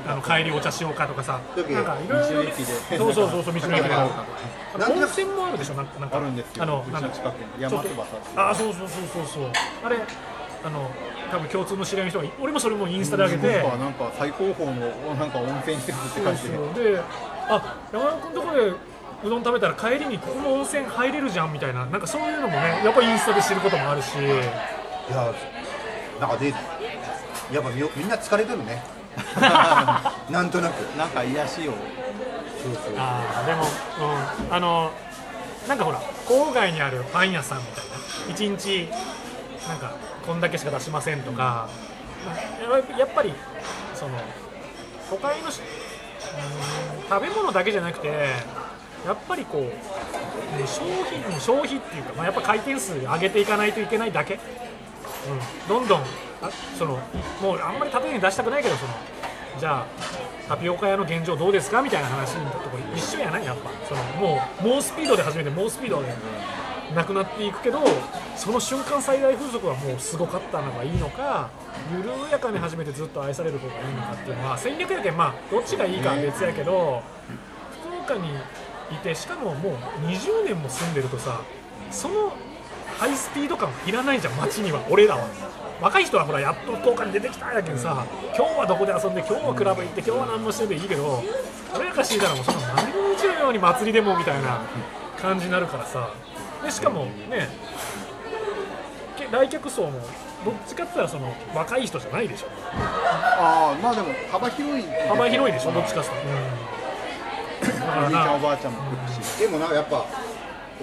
[0.07, 1.39] おあの帰りお茶しようかとかさ。
[1.55, 3.89] なんかいろいろそうそうそうそう道の駅で。
[3.89, 4.25] なんか。
[4.75, 6.17] 温泉もあるでしょなんかなんか。
[6.17, 6.63] あるんですよ。
[6.63, 8.05] あのなんか近くに山翼
[8.35, 9.51] あそうそうそうそうそう。
[9.83, 9.97] あれ
[10.63, 10.89] あの
[11.31, 16.99] 多分共通の知り合いの人が俺もそれもインスタで上げてなんかなんか最高峰のなんか温泉施設って感じでそうで
[17.49, 24.15] あ山田君のとこでうどん食べたら帰りにここも温泉入れるじゃんみたいななんかそういうのもねやっぱインスタで知ることもあるし。
[24.17, 25.33] いや
[26.19, 26.49] なんかで
[27.51, 28.83] やっぱみみんな疲れてるね。
[30.29, 30.81] なんとなく。
[30.97, 31.73] なんか癒しを。
[32.63, 32.93] そうそう。
[32.97, 34.91] あーでも、うん、あの
[35.67, 37.95] なんかほら郊外にあるパン屋さんみたいな。
[38.33, 38.89] 一日
[39.67, 39.95] なんか
[40.25, 41.69] こんだけしか出しませんとか、
[42.61, 43.33] やっぱやっぱり
[43.93, 44.17] その
[45.09, 48.07] 都会のしうん食べ物だけじゃなくて
[49.05, 49.65] やっぱりこうう
[50.63, 54.39] ん消費消費っていうか、まあ、やっぱ回転数上げていかないといけないだけ、うん、
[55.69, 56.01] どんどん
[56.41, 56.99] あその
[57.41, 58.93] もうあんまり例えに出したくないけどその
[59.59, 59.85] じゃあ
[60.49, 61.81] タピオカ屋の現状どうですか？
[61.81, 63.45] みたいな話のとこ一緒やない？
[63.45, 63.71] やっぱ。
[63.87, 66.13] そのもう猛スピードで始めて猛スピードで。
[66.95, 67.79] なくなっていくけど
[68.35, 71.49] その瞬間最大風速はもうすごかったのがいいのか
[71.91, 77.03] 緩やかに始めてずっと愛される方がいいのかっていうのは戦略やけんまあどっちがいいかは別やけど
[77.83, 78.29] 福岡に
[78.91, 79.75] いてしかももう
[80.07, 81.41] 20年も住んでるとさ
[81.91, 82.33] その
[82.97, 84.81] ハイスピード感いらないじゃん街には。
[84.89, 85.27] 俺らは。
[85.81, 91.21] 若い人はほらやっと福岡に出てきたんやけどさ今日はどこで遊んで今日はクラブ行って今日は何もしてでいいけど
[91.75, 92.85] 俺らからしていたらもうその毎
[93.17, 94.61] 日のように祭りでもみたいな
[95.19, 96.13] 感じになるからさ
[96.65, 97.47] でしかもね
[99.17, 99.91] け来客層も
[100.43, 102.47] どっちかって言ったらその若い人じゃないでしょ。
[102.73, 106.09] ああまあでも幅広い幅広いでしょどっちかって
[107.61, 108.43] 言ったら、おじいちゃんおな。
[108.43, 109.37] ばあちゃんも来るし。
[109.39, 110.05] でもなんかやっぱ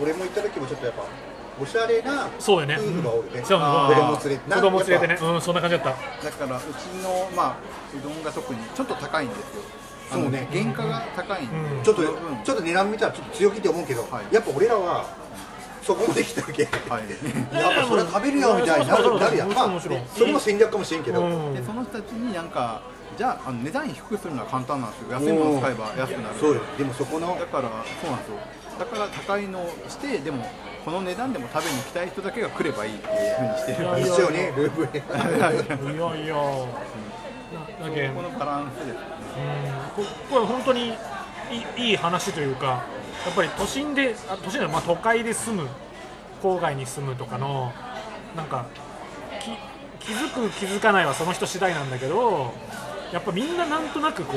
[0.00, 1.04] 俺も行った時もちょっとやっぱ
[1.60, 2.76] おしゃれなそうよね。
[2.80, 3.58] 夫婦がおるね、そう。
[3.60, 5.18] あ子供連れて子供連れてね。
[5.20, 6.24] うんそんな感じだった。
[6.24, 6.64] だからうち
[7.02, 7.56] のまあ
[7.96, 9.44] うどんが特にちょっと高いんですよ
[10.10, 10.48] そうね。
[10.50, 11.82] 原価が高いんで、うん。
[11.84, 14.34] ちょっと、うんちょっと値段見たらちょっと強気って思うけど、はい。
[14.34, 15.06] やっぱ俺らは
[15.82, 21.54] そこまで来たわけ、はい、やっぱそれは食べるよみたいになるなるやん、まあそれも戦略かもしれんけど、うん。
[21.54, 22.82] でその人たちになんか
[23.18, 25.12] じゃああの値段低くするのは簡単なんですよ。
[25.12, 26.34] 安いものを使えば安くなる。
[26.38, 26.60] そうよ。
[26.78, 27.68] でもそこのだから
[28.00, 28.38] そうなんですよ。
[28.78, 30.46] だから高いのをしてでも
[30.84, 34.16] この値段でも食べに来たい人だけが来ればいいっていうふうにしてる。
[34.16, 34.52] 一緒ね。
[34.56, 36.34] ルーブレいやいや。
[37.80, 38.96] なだけんこのバランスです
[39.98, 40.04] うん。
[40.04, 40.92] ここれ本当にい
[41.76, 42.82] いいい話というかや
[43.30, 45.68] っぱり都心であ都心でまあ都会で住む
[46.42, 47.72] 郊外に住むとかの
[48.36, 48.66] なんか
[50.00, 52.52] き気づく気づかないはその人次第なんだけど
[53.12, 54.34] やっぱみんななんとなくこ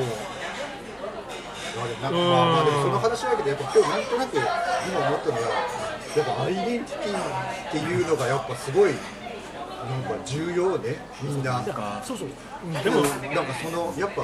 [2.02, 11.62] なんかまあまあでもその話だけどやっぱ今日なんとなく今思ったのがやっぱアイデンティティっていうのがやっぱすごいなんか重要ねみんな。
[12.02, 12.28] そうそう
[12.64, 14.22] うんでもなんかそのやっぱ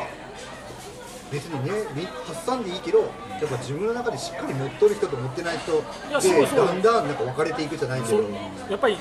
[1.33, 3.11] 別にねみ発散でいいけどやっ
[3.49, 5.73] ぱ自分の中でしっかり持っとる人と持ってない人
[6.13, 6.73] やそうでそうだ。
[6.73, 8.23] んだんなんか分かれていくじゃないけど。
[8.71, 8.99] やっぱり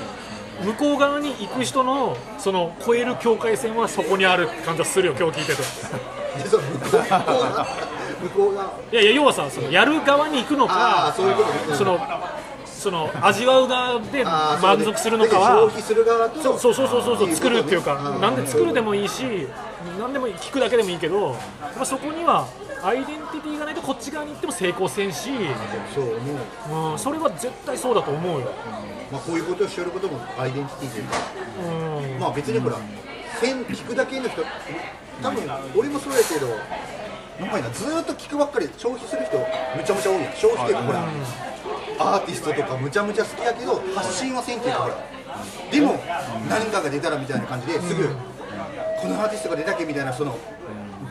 [0.63, 5.61] 向こう側に行く人のその越える境界線はそこにある感じはするよ今日聞いてて。
[6.43, 11.75] でその向こうがいやいや要はさそのやる側に行くのかそういうことね。
[11.75, 11.99] その
[12.65, 19.47] その味わう側で満足するのかは消費する側とそうそうそうそうそう作るっていうかなんで作るでもいいし
[20.01, 21.35] なんでもいい聞くだけでもいいけど、
[21.75, 22.47] まあ、そこには
[22.81, 25.29] アイデンティティがないとこっち側に行っても成功せんし、
[25.93, 26.91] そう思う。
[26.93, 28.51] うん、それは絶対そうだと思うよ、
[29.11, 31.17] まあこういうことをしよることもアイデンティティというか。
[32.13, 32.19] うん。
[32.19, 32.77] まあ別にほら
[33.39, 34.41] 線聞くだけの人
[35.21, 35.43] 多分
[35.77, 36.47] 俺もそうやけど
[37.39, 40.33] なんかいなずーっと聞くばっかり消費する人むちゃむちゃ多いやん。
[40.33, 41.05] 消費ってほら
[41.99, 44.95] アーティストとかむちゃむちゃ好きやけど発信はせんっていうかほら。
[45.71, 45.93] でも
[46.49, 48.09] 何かが出たらみたいな感じですぐ
[49.01, 50.37] このアーティストが出たけみたいなその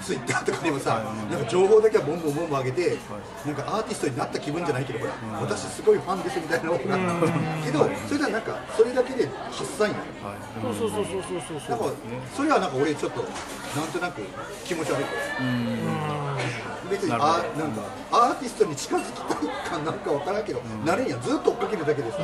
[0.00, 2.96] ツイッターとかでもさなんか情報だけはボンボンボンボン上げて
[3.44, 5.12] なんかアーティストになった気分じゃないけどほら
[5.42, 9.96] 私すごいファンですみたいなのがけどそれではなんかそれだけで発散やん。
[10.62, 11.70] そうそうそうそうそうそう。
[11.70, 11.96] なんか
[12.34, 14.22] それはなんか俺ちょっとなんとなく
[14.64, 15.04] 気持ち悪い
[16.90, 22.18] 別にあなんかアーティストに近づきたいかなんかわからんけど、なれんやんずっと追っかけるだけでさ、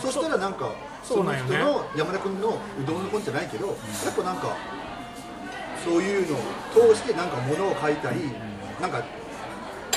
[0.00, 0.72] そしたらなんか
[1.02, 3.76] その人の山田君のうどんの本じゃないけど、やっ
[4.16, 4.56] ぱなんか
[5.84, 6.40] そういうのを
[6.72, 8.32] 通してなんか物を書いたり、
[8.80, 9.04] なんか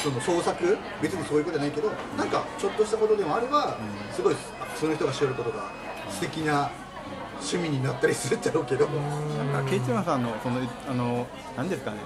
[0.03, 0.77] その創作？
[1.01, 3.77] 別にそういうことじゃないけどなんかちょっとしたことでもあれば、
[4.11, 4.35] すごい
[4.75, 5.71] その人がしよることが
[6.09, 6.69] 素敵な
[7.39, 10.59] 趣味になったりするっちゃろうけど、なんかケイチマさんのその
[10.89, 11.97] あのなんですかね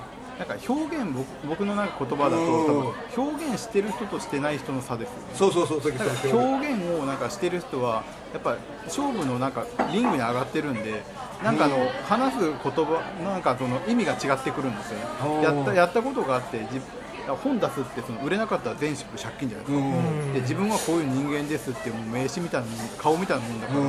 [0.41, 5.23] なんか表現僕僕のなんか言葉だと多分表現してる人としてない人の差ですよね。
[5.35, 11.03] そうそうそう表現をなんかしてる人はやっぱ勝負のなんかリングに上がってるんで
[11.43, 15.43] なんかあの話す言葉なんかその意味が違ってくるんですよね。
[15.43, 16.81] やったやったことがあってじ
[17.27, 22.67] 本出すってその売れなかったら全宿借金じゃないですか、で自分はこういう人間ですってもう名刺みたいな
[22.97, 23.85] 顔みたいなもんだから、うん。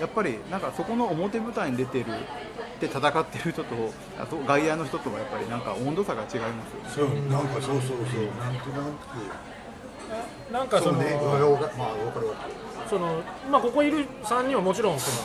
[0.00, 2.06] やっぱりなんかそこの表舞台に出てる
[2.80, 3.74] で戦ってる人と
[4.18, 6.48] あと外野の人とはやっぱりなんか温度差が違いま
[6.90, 7.20] すよね。
[7.20, 8.24] そうなんかそうそうそう。
[8.38, 12.52] なんとななんかそのくそうねまあわかまあわかるわかる。
[12.88, 15.16] そのまあここいる3人はもちろんその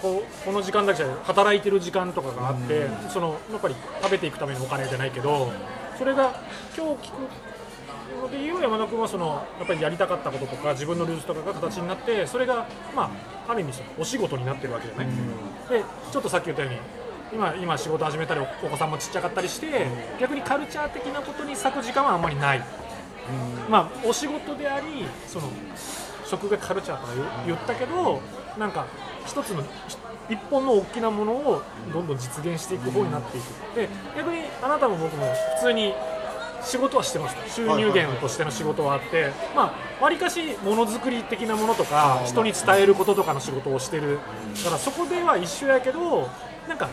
[0.00, 5.50] こうこの時間だけじゃ働いてる時間とかがあって、そのやっぱり食べていくためのお金じゃないけど
[5.98, 6.40] それが
[6.76, 13.10] 今日聞くのでいう山田君はそのやっぱりやりたかったこととか自分のルーツとかが形になってそれがま
[13.46, 16.78] あある意味そのお仕事になってるわけじゃない、でちょっとさっき言ったように
[17.32, 19.86] 今今仕事始めたりおお子さんもちっちゃかったりして、
[20.20, 22.62] 逆にカルチャー的なことに割く時間はあんまりない、
[23.68, 25.48] まあお仕事でありその
[26.28, 27.12] 食がカルチャーとか
[27.46, 28.20] 言言ったけど
[28.58, 28.86] なんか
[29.26, 29.62] 一つの
[30.28, 31.62] 一本の大きなものを
[31.92, 33.44] どんどん実現していく方になっていく。
[33.74, 35.26] で逆にあなたも僕も
[35.56, 35.94] 普通に
[36.62, 44.18] 仕事はしてます収入源としての仕事はあってまあわりかしものづくり的なものとか人に伝えることとかの仕事をしてる
[44.56, 46.28] だからそこでは一緒やけど
[46.68, 46.88] なんか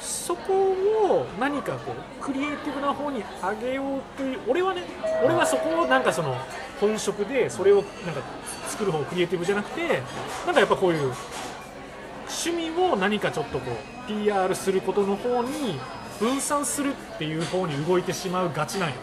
[0.00, 4.82] そこを何かこうクリエイティブな方に上げようという俺はね
[5.24, 6.36] 俺はそこをなんかその
[6.80, 7.84] 本職でそれをなん
[8.14, 8.22] か
[8.68, 10.02] 作る方クリエイティブじゃなくて
[10.46, 11.12] なんかやっぱこういう
[12.28, 15.78] 趣味を何かちょっとこう PR することの方に
[16.20, 19.00] 分散するっていう方に動いてしまうがちなんよね、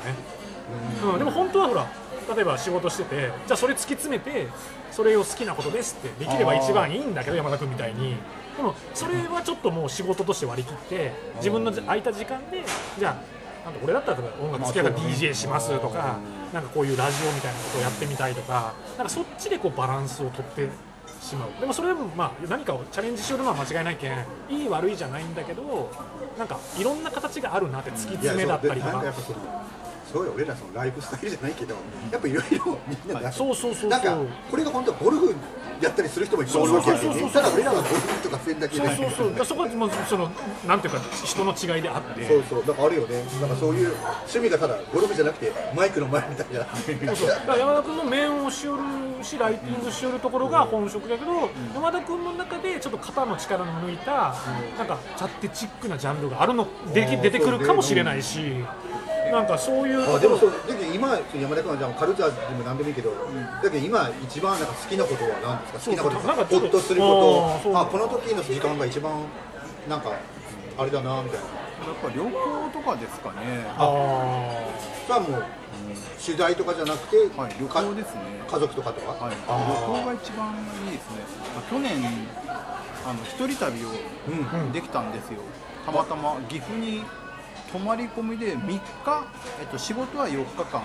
[1.03, 1.87] うん、でも本当はほら
[2.35, 4.47] 例えば仕事しててじゃあそれ突き詰めて
[4.91, 8.15] それを好きなことですってできれば一番いいんだけど山田君みたいに
[8.57, 12.63] でもそれはちょっともう仕事として割り切って自分の空いた時間で
[12.97, 16.17] じゃあなんか俺だったら音楽好きだから DJ しますとか
[16.53, 20.69] なんかこういうラジオみたいなことをやってみたいとかなんかそっちでこうバランスをとって
[21.21, 21.49] しまう。
[21.59, 25.89] でもそれでもまあ何かをチャレンジしよるのは間違いないけんいい悪いじゃないんだけど
[26.37, 29.03] なんかいろんな形があるなって突き詰めだったりとか
[30.13, 31.75] かやっぱそのそうよ俺らそのライフスタイルじゃないけど
[32.11, 33.89] やっぱいろいろみんなでそうそうそうそう。
[33.89, 34.17] なんか
[34.51, 35.35] これが本当はゴルフ
[35.81, 37.19] やったりする人もいっぱいいるわけやけどそう。
[37.21, 37.41] そうそうそう。
[37.41, 38.87] ねただ俺らはゴルフとかせんだけで。
[38.87, 39.45] そうそうそう。
[39.45, 40.31] そこはもうその
[40.67, 42.27] なんていうか人の違いであって。
[42.27, 42.65] そうそう。
[42.65, 43.23] だからあるよね。
[43.41, 46.65] なんかそういう趣味がただゴルフじゃなくてマイクの前みたいな。
[47.55, 48.83] 山田君も面をしよる
[49.23, 54.35] しライティングしよるところが本職だけど、山田君の中でちょっと肩の力の抜いた、
[54.77, 58.63] なんかチャッテチックなジャンルがあるのでき出てくるかもしれないし、
[59.31, 60.15] なんかそういう。
[60.15, 65.79] あでもそうだけど今山田君はじゃあカルチャーでも何でもいいけど、だけど今一番なんか好きなことは何ですか？
[65.79, 66.27] 好きなこと。
[66.27, 66.67] なんかちょっと。
[66.67, 67.79] ホッとすること。
[67.79, 69.25] あこの時の時間が一番
[69.89, 70.11] なんか
[70.77, 71.45] あれだなみたいな。
[71.75, 72.31] やっぱ旅行
[72.71, 73.65] とかですかね。
[73.77, 74.49] あ
[75.07, 75.43] それはもう
[76.23, 78.21] 取材とかじゃなくて、はい旅か行ですね。
[78.47, 79.59] 家族とかとは、はい、あ
[79.91, 80.55] 旅行が一番
[80.85, 81.21] いいですね、
[81.53, 82.27] まあ去年
[83.05, 83.89] あの一人旅を
[84.29, 84.71] うん。
[84.71, 85.41] できたんですよ、
[85.85, 87.03] たまたま岐阜に
[87.71, 88.79] 泊まり込みで3日、
[89.61, 90.81] えっと、仕事は4日間、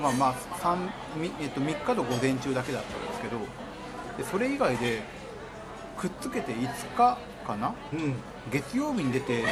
[0.00, 3.38] まあまあ三みえっと、3日と午前中だけだったんですけど、
[4.18, 5.02] でそれ以外で
[5.96, 8.14] くっつけて5日かな、うん。
[8.52, 9.44] 月曜日に出て、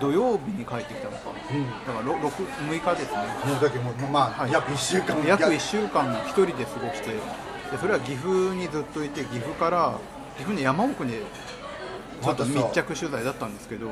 [0.00, 1.66] 土曜日に帰ってきたのか、うん。
[1.86, 3.18] だからろ6 6日ですね。
[3.44, 4.52] もうだけどもうまあ、はい。
[4.52, 5.16] 約1週間。
[5.26, 7.10] 約1週間1人で過ごして。
[7.10, 9.98] でそれは岐阜にずっといて岐阜から
[10.36, 11.22] 岐阜の山奥で
[12.22, 13.88] ちょっと密着取材だったんですけど。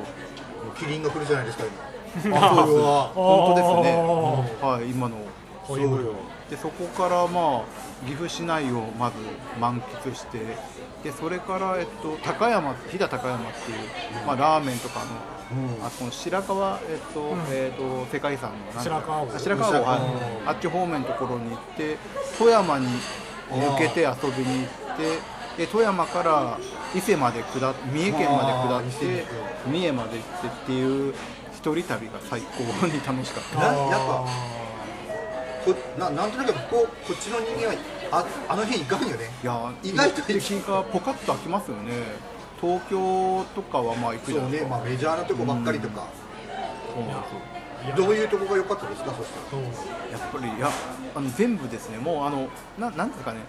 [0.78, 1.72] キリンが来るじゃないですか今。
[1.84, 3.92] あそうですわ本当ですね。
[4.62, 5.16] あはい今の。
[5.66, 5.80] そう。
[5.80, 6.14] よ
[6.50, 9.16] でそこからまあ岐阜市内をまず
[9.58, 10.38] 満喫して
[11.02, 15.06] でそれから、えっと、高山飛騨高山っていう、まあ、ラーメンとかの
[15.78, 15.84] うん。
[15.84, 17.38] あその白川、えっとん。
[17.50, 19.34] えっと世界遺産の白川郷。
[19.34, 20.00] あ白川郷、はい
[20.46, 21.96] あっち方面のところに行って
[22.38, 22.86] 富山に
[23.50, 26.58] 抜けて遊びに行ってで富山から
[26.94, 29.24] 伊勢まで下っ三重県まで下って
[29.66, 31.16] 三重まで行ってっていう一
[31.72, 33.58] 人旅が最高に楽しかった。
[33.60, 34.24] なやっぱ
[35.64, 37.74] こななんとなくこうこっちの人間は
[38.10, 39.30] ああの辺行かんよね。
[39.42, 41.92] いや意外と敵がポカッと開きますよね。
[42.60, 44.68] 東京とかはまあ行くじそうね、ゃないですか。
[44.70, 46.06] まあ、メジャーなとこばっかりとか、
[46.94, 47.96] そうなんですよ。
[47.96, 49.60] どういうとこが良かったですかそしたそう。
[50.10, 50.70] やっぱりいや
[51.14, 51.98] あの全部ですね。
[51.98, 52.48] もうあの
[52.78, 53.40] ななんですかね。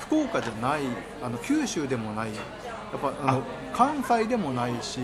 [0.00, 0.82] 福岡じゃない
[1.22, 2.34] あの九州でもない。
[2.34, 2.40] や
[2.96, 3.42] っぱあの
[3.72, 5.00] 関西でもないし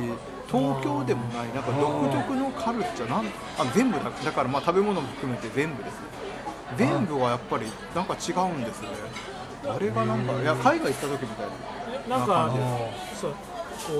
[0.50, 3.26] 東京でもないなんか独特のカルチャーなん
[3.58, 5.98] あの全部だだからまあ食べ物も含めて全部ですね。
[6.76, 8.88] 全部はやっぱりなんか違うんですね。
[9.68, 11.46] あれがなんかいや海外行った時みたい
[12.08, 12.18] な。
[12.18, 12.50] なんか
[13.14, 13.36] そうこ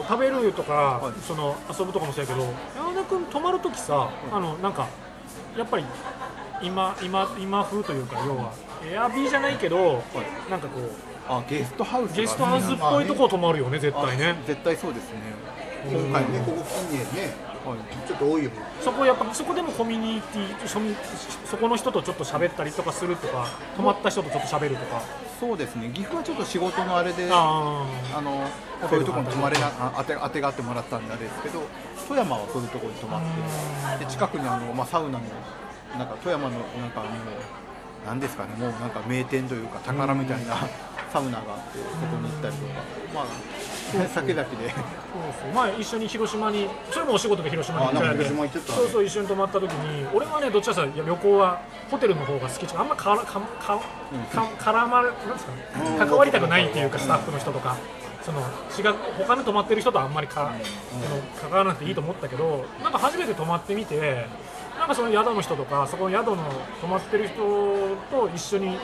[0.01, 1.13] う食べるとか、はい。
[1.23, 2.43] その遊ぶとかもそうやけど
[2.77, 4.89] 山田君泊まるときさ、あのなんか
[5.57, 5.85] やっぱり
[6.63, 8.53] 今今今風というか要は
[8.85, 10.03] エアビーじゃないけど、
[10.51, 10.91] なんかこう
[11.29, 14.37] あゲストハウスがゲストハウスっぽいとこ泊まるよね絶対ね。
[14.43, 15.19] あ絶対そうですね
[15.89, 18.57] 今今回ねここ近年ねはいちょっと多いよね。
[18.81, 20.95] そこやっぱそこでもコミュニティそみ
[21.45, 25.03] そこの人とちょっと喋ったりとかするとか泊まった人とちょっと喋るとか。
[25.39, 25.89] そうですね。
[25.89, 28.47] 岐阜はちょっと仕事のあれでああの
[28.89, 31.63] そういうところに泊まれなあ当て当てがってもらったんであれですけど
[32.07, 35.21] 富山はそういうところに泊まってで近くにあの、まあ、サウナの
[35.97, 40.57] なんか富山のなんかもうなんですかねもうなんか名店というか宝みたいな
[41.13, 42.73] サウナがあってそこに行ったりとか。
[43.15, 43.25] まあ
[44.15, 44.73] 酒だけで。
[45.53, 47.87] 前一緒に広島にそれもお仕事で広島に。
[47.87, 48.13] 行った。
[48.15, 48.25] ね
[48.67, 53.81] そうそう一緒に泊まった時に俺はねどっちかというと旅行はホテルの方が好きちあんまかかかか
[54.59, 55.99] 絡まるなんですかね。
[55.99, 57.77] 関わりたくないっていうかスタッフの人とか。
[58.23, 58.41] その
[58.79, 60.53] 違う他に泊まってる人とあんまりか、
[60.91, 64.27] その関わらなくていいと思ったけどなんか初めて泊まってみて
[64.79, 66.37] なんかその宿の人とかそこの宿の
[66.83, 67.37] 泊まってる人
[68.11, 68.77] と一緒に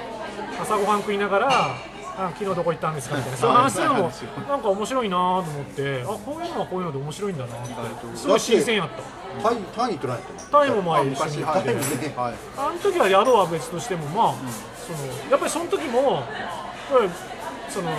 [0.58, 1.76] 朝ごはん食いながら
[2.18, 3.16] あ昨日どこ行ったんですか？
[3.16, 3.36] みたいな。
[3.36, 3.80] そういう話す。
[3.80, 4.10] るのも
[4.48, 6.02] なんか面白いなと思って。
[6.02, 7.56] あこういうのはこういうので面白いんだな。
[7.56, 9.02] ってすごい新鮮やった。
[9.48, 11.68] タイタイに取られてるタイもあ前一緒に行って。
[12.16, 12.34] はい。
[12.56, 14.34] あの時は宿は別としてもまあ、
[14.86, 14.98] その
[15.30, 16.22] やっぱりその時も
[17.68, 17.90] その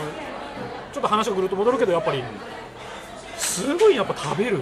[0.93, 2.23] ちょっと話がぐるっと戻るけどやっぱり
[3.37, 4.61] すごいやっぱ食べる。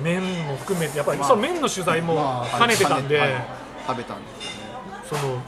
[0.00, 0.96] 麺も含めて。
[0.96, 3.44] やっぱりまあその麺の取材もまあ兼ねてたんで、はい。
[3.86, 5.20] 食べたんですよね。
[5.20, 5.42] その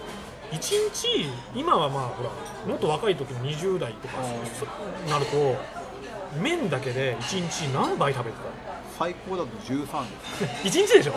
[0.53, 2.31] 一日今はまあほら
[2.67, 4.15] もっと若い時の20代とか
[4.59, 5.57] そなると
[6.41, 8.37] 麺だけで一日何杯食べて
[8.99, 10.43] 最高だと13です。
[10.43, 11.15] ねた一日でしょ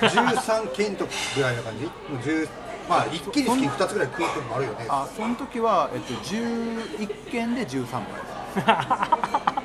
[0.00, 1.06] ？13件と
[1.36, 1.84] ぐらいな感じ？
[1.84, 2.48] もう10
[2.88, 4.86] まあ一気に好き2つぐらい食うこともあるよね。
[4.88, 8.02] あその時は、えっと、11件で13杯。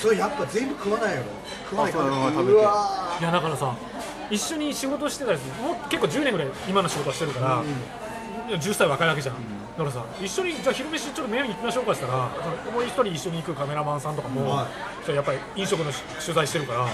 [0.00, 1.22] それやっぱ全部食わないよ
[1.68, 3.22] 食わないから食べてうわい。
[3.24, 3.74] やだからさ
[4.30, 7.64] 一緒に仕事してたりするもう結構10年ぐらい今の仕事はしてるから、いや
[8.56, 12.30] 10歳若いわけじゃん、だからさ一緒にじゃあ昼飯ちょっとメールに行きましょうかしたら
[12.64, 14.68] そのもう一人一緒に行くカメラマンさんとかも、は
[15.08, 15.14] い。
[15.14, 16.88] やっぱり飲食のし取材してるから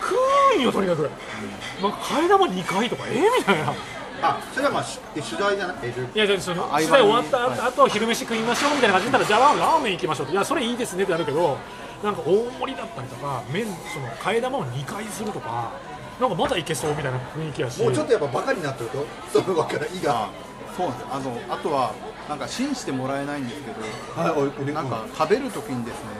[0.00, 0.14] 食
[0.56, 3.74] うんよとにかくなんか替え玉2回とかえみたいな。
[4.22, 7.90] あそれはまあし取材じゃなくていやじゃあその取材終わった後,、はい。
[7.90, 11.58] 昼飯食いましょうみたいな感じだったらじゃあラーメン行きましょういやそれいいですねってなるけど
[12.02, 15.72] なんか大盛りだったりとか麺その替え玉を2回するとか
[16.20, 17.82] なんかまだいけそうみたいな雰囲気やし。
[17.82, 19.04] もうちょっとやっぱバカになってると？
[19.32, 20.28] その分からいいあが
[20.76, 21.94] そうなんですあのあとは
[22.28, 23.80] なんか信じてもらえないんですけど
[24.20, 26.10] はいなんか食べるときにですね、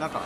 [0.00, 0.22] なんか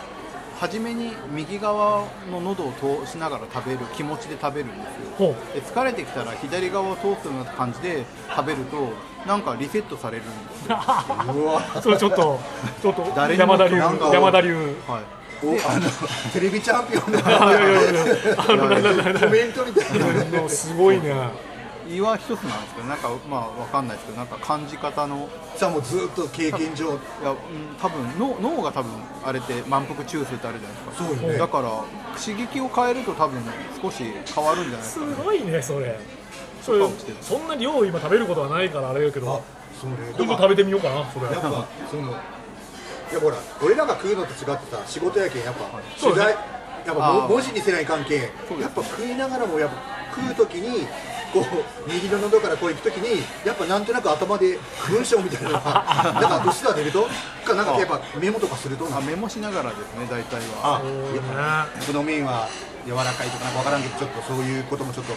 [0.62, 4.86] 初めに右側の喉を通しながら食べる気持ちで食べるんで
[5.18, 5.34] すよ。
[5.52, 8.90] で疲れてきたら左側を通すような感じで食べると
[9.26, 10.78] なんかリセットされるんですよ、
[11.34, 11.60] うわ。
[11.82, 12.38] それちょっと
[12.80, 14.54] ちょっと山田流山田流。
[14.86, 15.90] はい、おあの
[16.32, 17.18] テレビチャンピオンの
[19.18, 20.46] コメントみたいな。
[20.48, 21.51] すごいね
[21.88, 25.28] 胃は一つなんですけどなんかまあわかんないですけどなんか感じ方の。
[25.56, 26.86] さあもうずっと経験上。
[26.86, 26.88] い
[27.24, 27.36] や、うん、
[27.80, 28.90] 多分脳脳が多分
[29.24, 31.04] あれって満腹中枢ってあるじゃないですか。
[31.04, 31.38] そうよね。
[31.38, 31.84] だから
[32.18, 33.42] 刺激を変えると多分
[33.82, 34.04] 少し
[34.34, 35.98] 変わるんじゃないですすか、ね、ごいねそれ。
[36.62, 39.42] それかもしれないそんな量今食べることはないからあれだけあど
[39.80, 41.26] それ今度食べてみようかなそれ。
[41.26, 46.32] やっぱそのいやほら俺らが食うのと違ってさ仕事やけんやっぱ取材
[46.86, 48.30] やっぱ文字にせない関係。
[48.48, 49.76] そうですやっぱ食いながらもやっぱ
[50.14, 50.86] 食うときに
[51.32, 54.58] こう右の喉からこう行くときにやっぱなんとなく頭で
[54.88, 57.08] 文章みたいなのが なんかうっすら出ると
[57.44, 60.76] かなんかやっぱメモとかするとあメモしながらですね大体は。
[60.76, 61.86] あそうね。
[61.86, 62.48] この麺は
[62.86, 65.14] 柔らかいとかなんかわからんけどちょっとそういうこともちょっと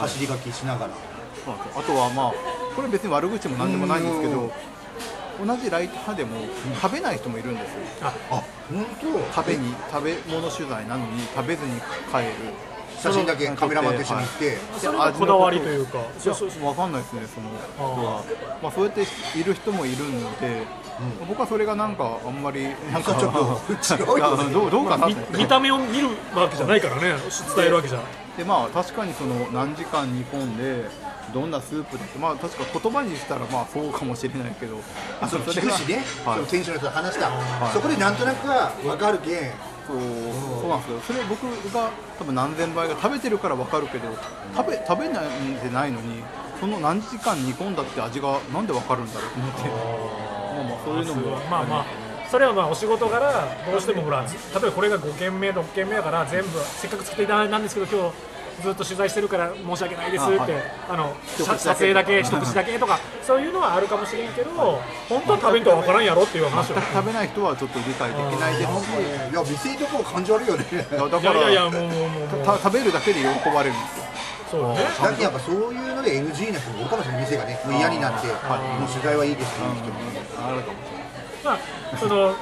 [0.00, 0.90] 走り書きしながら、
[1.44, 2.32] そうなんですよあとはまあ
[2.74, 4.52] これ別に悪口もなんでもないんですけど
[5.44, 6.46] 同じライト派でも
[6.80, 7.78] 食べない人もいるんですよ。
[8.02, 8.12] あ
[8.68, 9.42] 本当。
[9.42, 11.80] 食べに食べ物取材なのに食べずに
[12.10, 12.52] 帰る
[13.00, 15.98] 写真だけカメラマンと一緒に行って、それがこだわりというか。
[15.98, 17.48] いやわかんないですねその
[17.96, 18.24] 人は。
[18.62, 19.02] まあそうやって
[19.38, 20.62] いる人もいるので、
[21.28, 23.60] 僕はそれがなんかあんまりなんかちょっと
[23.94, 27.14] 違うどうどうかなと見思って見た目を見るわけじゃないからね
[27.54, 28.00] 伝えるわけじゃ。
[28.36, 30.88] でまあ確かにその何時間煮込んで
[31.32, 34.78] どんなスープだってまあ確か言葉にしたらまあそうかもしれないけど。
[35.20, 36.34] あそれがくしね、はい。
[36.36, 37.30] その店主の人と話した、い。
[37.72, 39.52] そこでなんとなくは分かるけん、
[39.86, 39.96] そう
[40.60, 44.08] そうなんですよそれ僕が多分何千倍が食べてるから分かるけど
[44.56, 46.22] 食べ食べないんでないのに
[46.60, 49.68] その何時間煮込んだって味がなんで分かるんだろうと思って。
[50.56, 51.36] まあまあそういうのも。
[51.50, 53.32] まあまあそれはまあお仕事柄
[53.70, 58.16] どうしてもほら例えばこれが5軒目6軒目だから全部せっかく作っていただいたんですけど今日
[58.62, 60.52] ずっと取材してるから申し訳ないですってあはい。
[60.90, 64.50] あの撮影だけ一口だけとかそういうのはあるかもしれんけど
[65.08, 66.74] 本当は食べんとわからんやろっていう話を。
[66.76, 68.90] 食べない人はちょっと理解できないですし。
[69.30, 70.64] いや、店のところ感じ悪いよね。
[70.72, 72.10] いやだいからやいやいやもうもうもう。
[72.10, 74.04] もうた食べるだけで喜ばれるんですよ。
[74.50, 74.80] そうだね。
[75.02, 80.48] だってやっぱそういうので NG な人もいるかもしれない、店がね、もう嫌になって、もう取材はいいですっていう人も。
[80.48, 81.06] あるかもしれない。
[81.44, 82.34] まあその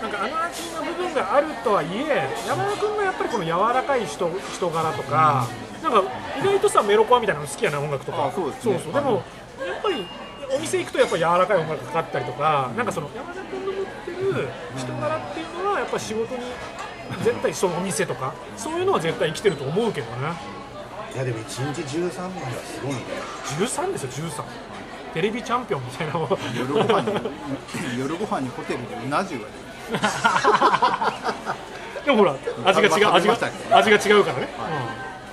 [0.00, 5.46] なんかあの味の部分があるとはいえ山田君のやっぱりこの柔らかい人人柄とか、
[5.82, 6.02] なんか
[6.40, 8.26] 意外とさメロコアみたいなの好きやな音楽とか。
[8.26, 8.80] あそうですね。
[8.82, 9.22] そうでも
[9.66, 10.06] やっぱり
[10.56, 16.42] お店行くとやっぱ柔らかい音楽かかったりとか、なんかその山田君の持ってる人柄っていうのはやっぱ仕事に
[17.22, 20.32] 絶対そのお店とかそういうのは絶対生きてると思うけどね。
[21.14, 23.00] いや、でも1日13万はすごいね。
[23.58, 24.44] 13ですよ13
[25.12, 26.12] テレビチャンピオンみたいな
[26.56, 29.50] 夜ご飯に夜ご飯にホテルでうな重が出る
[32.04, 32.34] でもほら
[32.64, 33.38] 味が違う味が
[33.72, 34.48] 味が違うからね、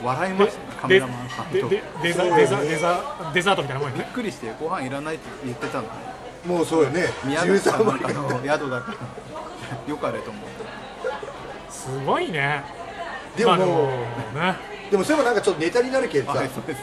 [0.04, 4.04] 笑いましたカメでラマンさんでとでデザデザデザデザートみたいなもんやね。
[4.04, 5.88] びっくりしてご飯いらないって言ってたの。
[6.46, 8.98] もうそうよね、宮崎さん13万のあの宿だから
[9.90, 10.50] よかれと思って。
[11.70, 12.64] すごいね。
[13.36, 14.56] でもまあもね。
[14.74, 16.40] う、でもそれもなんかちょっとネタになるけどさ。
[16.40, 16.80] はい、そうです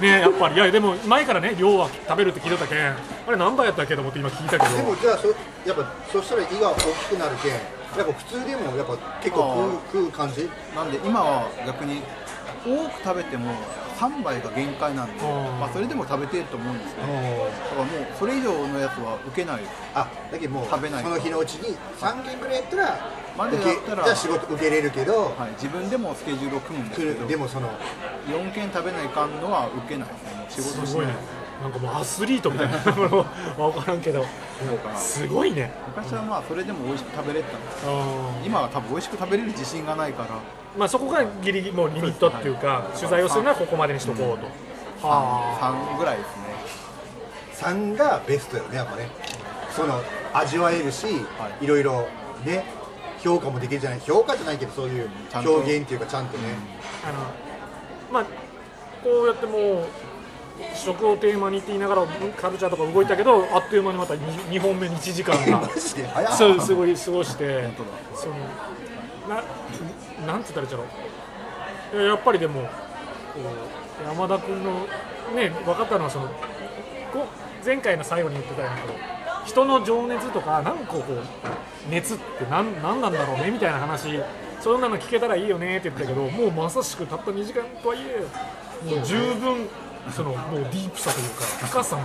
[0.00, 0.08] ね。
[0.16, 0.54] ねやっぱり。
[0.54, 4.76] いやでも前からね量は食べるって聞いてたけんあれ何杯やったっけと思って今聞いたけど。
[4.76, 5.34] でもじゃあそ、や
[5.72, 7.58] っぱそしたら胃が大きくなるけん、や
[8.04, 10.50] っぱ普通でもやっぱ結構食う食う感じ？
[10.74, 12.02] なんで今は逆に
[12.64, 13.52] 多く食べても
[13.98, 15.60] 3杯が限界なんで、うん。
[15.60, 17.20] まあ、それでも食べてると思うんですけどだか
[17.76, 19.62] らもうそれ以上のやつは受けない。
[19.94, 22.98] あだけどもう食べないその日のうちに3軒ぐらいやったら
[23.38, 27.70] まで受けやったらじゃあ仕事受けれるけど、はい、自分でもスケジュールを組むんです来けどるでもその
[28.26, 30.08] 4件食べないかんのは受けない。
[30.08, 30.86] ですねもう仕事しない。
[30.86, 33.26] すごいねなんかもうアスリートみたいなもの
[33.72, 34.24] 分からんけど。
[34.96, 35.72] すごいね。
[35.88, 38.46] 昔はまあそれでも美味しく食べれてたんですうん。
[38.46, 40.28] 今は多分美味しく食べれる自信がないから。
[40.76, 45.94] まあそこがギリギリもうリミットっていうか取材をするのはここまでにしとこうと、はあ。
[45.94, 47.94] 3ぐらいですね。
[47.94, 49.08] 3がベストよねやっぱね。
[49.70, 50.00] その
[50.32, 51.66] 味わえるし、、はい。
[51.66, 52.06] ろいろ
[52.44, 52.64] ね
[53.20, 54.00] 評価もできるじゃない。
[54.00, 56.44] 評価じゃないけどそういう表現っていうかちゃんとね、
[57.04, 57.18] あの
[58.12, 58.24] まあ
[59.02, 59.86] こうやってもう
[60.74, 65.68] 食をテーマにって言いながらカルチャーとか動いたけどあっという間にまた 2, 本目に1時間が
[66.36, 67.68] そうすごい過ごして
[68.14, 68.34] その
[69.28, 69.42] な
[70.26, 71.96] なんつったらいいんだろう。
[71.96, 72.68] いややっぱりでもこ
[74.02, 74.86] う山田君の
[75.34, 76.26] ね分かったのはその
[77.12, 77.26] こ
[77.62, 78.94] う前回の最後に言ってたように
[79.44, 84.20] 人の情熱とか何個こう熱って何何なんだろうねみたいな話
[84.60, 88.26] そんなの聞けたらいいよねって言ったけどもうまさしくたった2時間とはいえ
[88.94, 89.68] もう十分
[90.12, 92.02] そのもうディープさというか深さも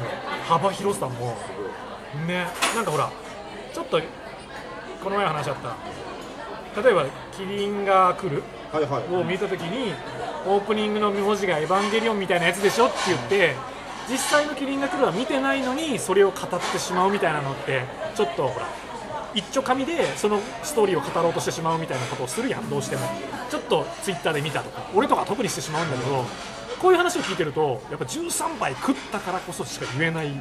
[0.48, 1.38] 幅広さも
[2.28, 3.12] ねなんかほら
[3.74, 4.00] ちょっと
[5.04, 6.10] この前話し合った。
[6.82, 8.44] 例えば「キリンが来る」
[9.12, 9.94] を見たときに
[10.46, 13.56] オープニングの文字が「エヴァンゲリオン」みたいなやつでしょって言って
[14.08, 17.84] 実際の「キリンが来る」は見てないのにそれを語ってしまうみたいなのって
[18.16, 18.68] ちょっとほら
[19.34, 23.10] 一丁紙でそのストーリーを語ろうとしてしまうみたいなことをするやんどうしても。
[23.50, 24.82] ちょっとツイッターで見たとか。
[24.94, 26.26] 俺とか特にしてしまうんだけど
[26.82, 30.32] こういう話を聞いてるとやっぱ13倍食ったからこそしか言えない。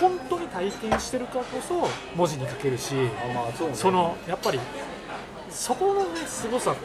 [0.00, 2.94] 本当に体験してるからこそ文字に書けるし
[3.30, 3.74] あまあそうね。
[3.74, 4.58] そのやっぱり
[5.50, 6.78] そこのねすごさやっ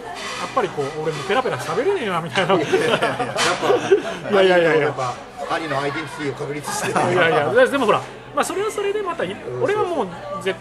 [0.54, 2.56] ぱりこう俺もペラペラ喋れねえなみたいな。
[2.56, 4.90] いや っぱいやいやいや。
[4.92, 5.14] っぱ
[5.56, 7.54] 兄のアイデンティティを確立していやいや。
[7.54, 8.02] ででもほら、
[8.36, 10.54] まあ、それはそれでまたい俺はもうぜ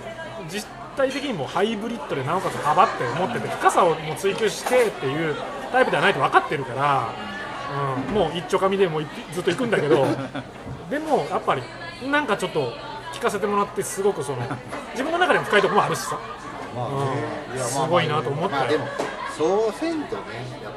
[0.48, 0.64] 実
[0.96, 5.34] 体的にもうハイブリッドでなおかつ幅って思ってて深さをもう追求してっていう
[5.72, 7.08] タイプではないと分かってるから、
[8.08, 9.00] うん、もう一丁紙でも
[9.32, 10.06] ずっと行くんだけど
[10.90, 11.62] でもやっぱり
[12.08, 12.72] なんかちょっと
[13.12, 14.38] 聞かせてもらってすごくその
[14.92, 16.18] 自分の中でも深いところもあるしさ。
[16.74, 18.60] まあすごいなと思ったよ。
[18.60, 18.86] まあでも
[19.36, 20.22] そうせんとね
[20.62, 20.72] やっ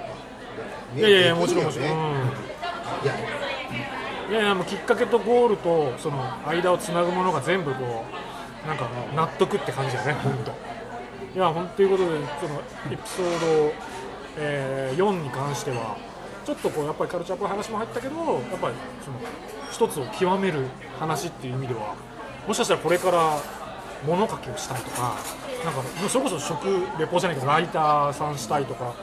[0.94, 1.40] ぱいやいやいやね。
[1.40, 1.92] もちろんもちろん、い
[3.06, 3.14] や。
[4.30, 8.06] いやいやもうきっかけとゴールとその間をつなぐものが全部こ
[8.64, 10.52] うなんか納得って感じだね本当
[11.36, 12.10] いや本当ということで
[12.40, 12.62] その
[12.92, 13.74] エピソード、
[14.38, 15.98] えー4に関しては
[16.46, 18.74] ちょっとこうやっぱりカルチャーっぽい話も入ったけどやっぱり
[19.04, 19.18] その
[19.72, 20.66] 一つを極める
[21.00, 21.96] 話っていう意味では
[22.48, 23.42] もしかしたらこれから
[24.06, 25.16] 物書きをしたいとか
[25.64, 26.66] なんかそれこそ食
[26.98, 28.96] レポじゃないけどライターさんしたいとか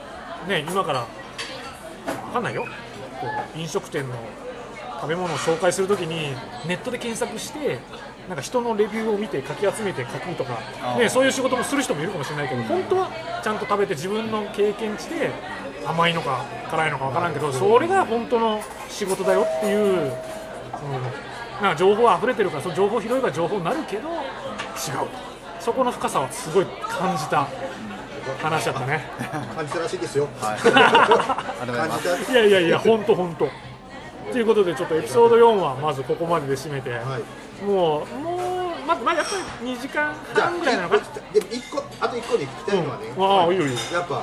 [0.47, 1.05] ね今から
[2.25, 2.65] 分かんないよ。
[3.19, 4.15] こう飲食店の
[4.99, 6.35] 食べ物を紹介するときに
[6.67, 7.79] ネットで検索して
[8.27, 10.59] なんか人のレビューを見てかき集めて書くとか、
[10.97, 13.11] ね、そういう仕事もする人もいるかもしれないけど本当は
[13.43, 15.31] ちゃんと食べて自分の経験値で
[15.87, 20.09] 甘いのか辛いのか分からんけどそれが本当の仕事だよっていう、うん、
[21.61, 24.17] なんか情報は溢れてるからその情報を拾えば情報になるけど違う
[25.59, 27.47] そこの深さはすごい感じた。
[28.41, 29.05] 話だったね。
[29.55, 30.27] 感じたらしいですよ。
[30.39, 30.59] はい。
[30.63, 32.31] 感じた。
[32.31, 33.49] いやいやいや、本当本当。
[34.31, 37.63] ということで、ちょっとエピソード4はまずここまでで締めて、はい。
[37.63, 38.35] もう、も
[38.83, 39.31] う、ままあ、やっぱ
[39.61, 41.01] り2時間半ぐらいなのかな。
[41.33, 43.23] でも一個あと一個で聞きたいのはね、うん。
[43.25, 43.77] ああいいよいいよ。
[43.93, 44.21] やっぱ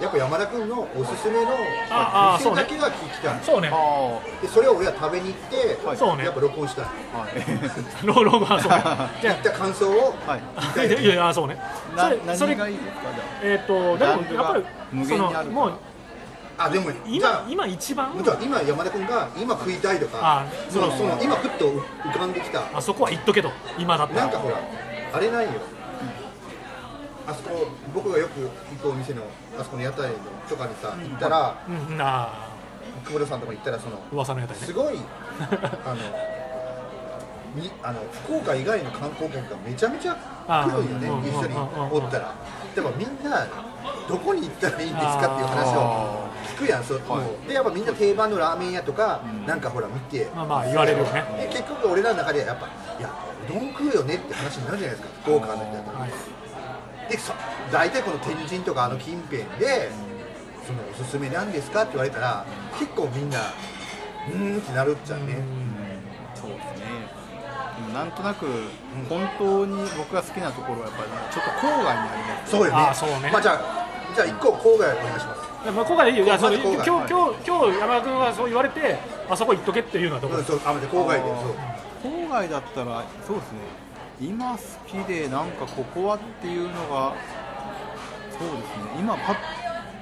[0.00, 1.50] やっぱ山田君のおすすめの
[1.90, 3.40] ああ店だけは聞きたい。
[3.42, 5.96] そうね、あでそれを俺は食べに行って、はい。
[5.96, 6.24] そうね。
[6.24, 6.84] やっぱ録音したい。
[7.14, 7.34] あはい。
[8.04, 9.10] ローローバーそうね。
[9.22, 10.40] じゃ行った感想をはい。
[10.56, 11.56] あ、いやいや、そうね。
[11.96, 13.02] そなれ、それ何がいいですか？
[13.14, 15.72] じゃえっ、と、でも、ジャンルがやっぱり、無そ限にあるの、もう、
[16.58, 18.20] あでもじゃ今あ、今一番？
[18.22, 22.62] じゃあ今山田君が今食いたいとかあそのそうその今ふっと浮かんできた。
[22.74, 24.20] あそこは言っとけと、今だったら。
[24.22, 24.56] なんかほら
[25.14, 25.52] あれないよ。
[27.26, 29.22] あそこ僕がよく行くお店の
[29.58, 30.16] あそこの屋台の
[30.48, 32.48] とかにさ行ったらうん、あ
[33.04, 34.72] 久保田さんとか行ったらそのあ、噂の屋台ねす。
[34.72, 34.98] ごい
[35.84, 35.96] あの
[37.54, 41.62] にあの福岡以外の観光客がめちゃめちゃ来るんよね一緒にうん。
[41.62, 41.70] うん。
[41.70, 41.90] うん。
[41.90, 42.04] うん。
[42.04, 42.32] おったら。
[42.74, 43.46] でもみんな
[44.08, 47.48] どこに行ったらいいんですかっていう話を聞くやんそうもう。
[47.48, 51.24] でやっぱみんな定番のラーメン屋とか、なんかほら見て、まあまあ言われるよね。
[51.38, 52.66] で結局俺らの中ではやっぱ
[52.98, 53.08] いや
[53.48, 55.98] うどん食うよねって話になるじゃないですか福岡の人だったら。
[56.00, 56.10] はい。
[57.08, 57.32] でそ
[57.72, 59.90] 大体この天神とかあの近辺で
[60.66, 62.44] そのおすすめなんですかって言われたら
[62.78, 63.38] 結構みんな
[64.28, 65.38] うーんってなるっちゃうね。
[66.34, 66.84] そうですね。
[67.76, 68.46] でもなんとなく
[69.08, 72.50] 本当に僕が好きなところはやっぱりねちょっと郊外にあります。
[72.50, 72.72] そうよね。
[72.76, 73.30] あーそうね。
[73.32, 75.44] まあじゃあじゃあ一個郊外お願いします。
[75.64, 76.26] いやまあ、今回でいいよ。
[76.26, 76.86] いや、そ今日、郊外。
[76.86, 78.98] 今日、今日、山田君がそう言われて、
[79.30, 81.24] あそこ行っとけっていうのはどこうんそうあ郊外で
[82.02, 82.12] そう。
[82.12, 83.58] 郊外だったらそうですね。
[84.20, 87.14] 今好きでなんかここはっていうのが
[88.38, 88.98] そうですね。
[88.98, 89.36] 今パッ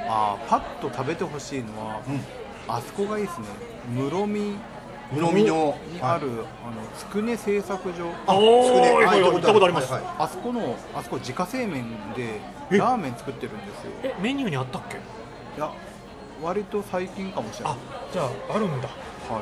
[0.08, 2.20] あーパッと食べてほしいのは、うん。
[2.68, 3.46] あそこがいいですね。
[3.94, 4.56] 室見
[5.12, 6.28] 室見のにある、
[6.64, 8.10] あのつくね製作所。
[8.26, 8.96] あおつくね。
[8.98, 9.92] ー、はい行ったことあります。
[9.92, 10.12] はいはい。
[10.20, 12.78] あそこのあそこ自家製麺でえ？
[12.78, 13.92] ラーメン作ってるんですよ。
[14.02, 14.96] え、メニューにあったっけ？
[14.96, 15.70] いや
[16.42, 17.74] 割と最近かもしれない。
[17.74, 17.76] あ、
[18.12, 18.88] じゃあ、あるんだ。
[18.88, 19.40] は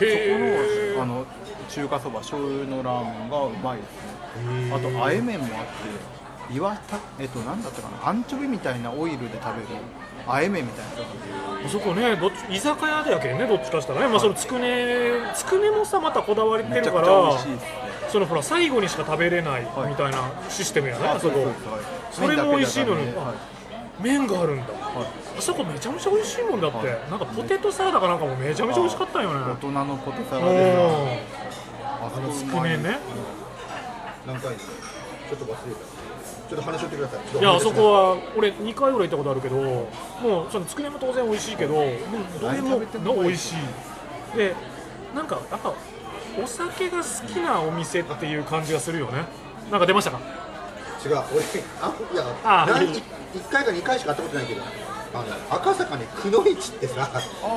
[0.00, 0.04] い。
[0.04, 1.26] へそこのあの
[1.68, 3.86] 中華そば醤油のラーメンがうまいです
[4.44, 4.72] ね。
[4.72, 5.58] あとあえ麺もあって
[6.50, 8.08] 岩田えっと何だったかな？
[8.08, 9.68] アンチョビみたいなオイルで食べる
[10.26, 10.92] あえ麺みたいな
[11.66, 17.64] あそこねどっち居酒屋だやけんねどっちかしたらね、まあ、そのつくねつくねもさまたこだわりてめちゃくちゃ美るか
[18.04, 21.46] らそのほら最後にしか食べれないみたいなシステムやね、あそこ。
[22.10, 23.12] それも美味しいのに。
[24.00, 24.64] 麺があるんだ。
[24.72, 25.06] はい。
[25.36, 26.86] あそこめちゃめちゃ美味しいもんだって、はい。
[27.10, 29.40] なんかポテトサラダかなんかもめちゃめちゃ美味しかったんよね。
[29.40, 30.74] 大人のポテサうラで
[31.84, 32.98] あそこつくねね。
[34.26, 35.97] 何回ちょっと忘れた
[36.48, 37.38] ちょっと話しとってください。
[37.38, 39.82] いやあそはこは俺2回ぐらい行ったことあるけども
[40.44, 41.90] うそのつくねも当然美味しいけどもう
[42.40, 44.36] どれもの美味しい。
[44.36, 44.54] で
[45.14, 45.74] なんかやっぱ
[46.42, 49.24] お酒が好きなお店っていう感じがするよね。
[49.70, 50.20] なんか出ましたか？
[51.04, 51.12] 違う。
[51.12, 51.44] 俺
[51.80, 53.02] あいやあ何日
[53.34, 54.62] 1回か2回しか会ったことないけど
[55.14, 57.10] あの赤坂にくのいちってさ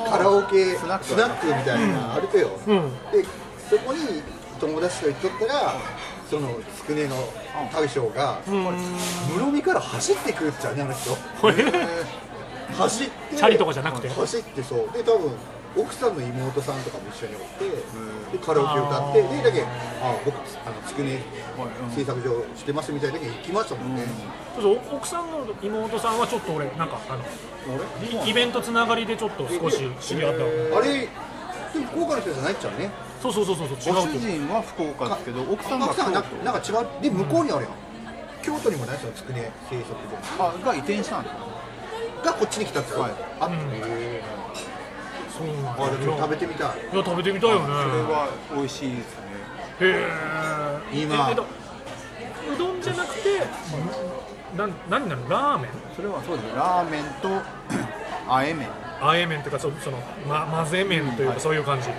[0.08, 1.46] カラオケスナック。
[1.46, 2.90] みたいなあるとよ、うん。
[3.10, 3.24] で
[3.70, 4.22] そこに
[4.60, 5.74] 友達と行っとったら
[6.30, 7.16] そのつくねの
[7.72, 8.64] 大将がうん
[9.36, 11.16] 室見から走ってくるっちゃうねあの人。
[12.72, 14.08] 走ってチャリとかじゃなくて？
[14.08, 14.78] 走ってそう。
[14.92, 15.32] で多分
[15.74, 17.64] 奥さんの妹さんとかも一緒におって
[18.36, 19.62] でカラオケ歌ってでだけ
[20.02, 20.36] あ僕
[20.66, 21.22] あのつくね
[21.94, 24.04] 製作所してますみたいな時に行きましたもんね、
[24.54, 27.24] そうそう奥さんの妹さんはちょっと俺なんかあの
[28.26, 30.46] イイベントつながりでちょっと少し知り合ったの
[30.76, 31.08] あれで
[31.78, 32.90] も福岡の人じゃないっちゃうね
[33.22, 37.72] そうそうそうそうそうご主違うと人は福岡ですけど奥さんが奥さん京はななんか違うで向こうにあるやん、
[38.42, 41.38] 京都にもないそのつくね製作所あが移転したんですよ
[42.24, 43.12] がこっちに来たっつはい。
[43.40, 43.54] あ、うん。
[43.54, 44.22] へ
[45.30, 46.78] そうなんーあでも食べててみたい。
[46.92, 47.66] いや食べてみたいよね。
[47.66, 47.74] それ
[48.12, 49.22] は美味しいですね。
[49.80, 50.06] へ
[50.94, 51.28] え今。
[51.30, 53.40] えっとうどんじゃなくて
[54.56, 55.28] なん何なの？
[55.28, 55.70] ラーメン？
[55.96, 57.28] それはそうですラーメンと
[58.28, 58.68] あえ麺。
[59.00, 59.98] あえ麺というかそその、
[60.28, 61.88] ま、混ぜ麺というか、はいそういう感じ。
[61.88, 61.94] は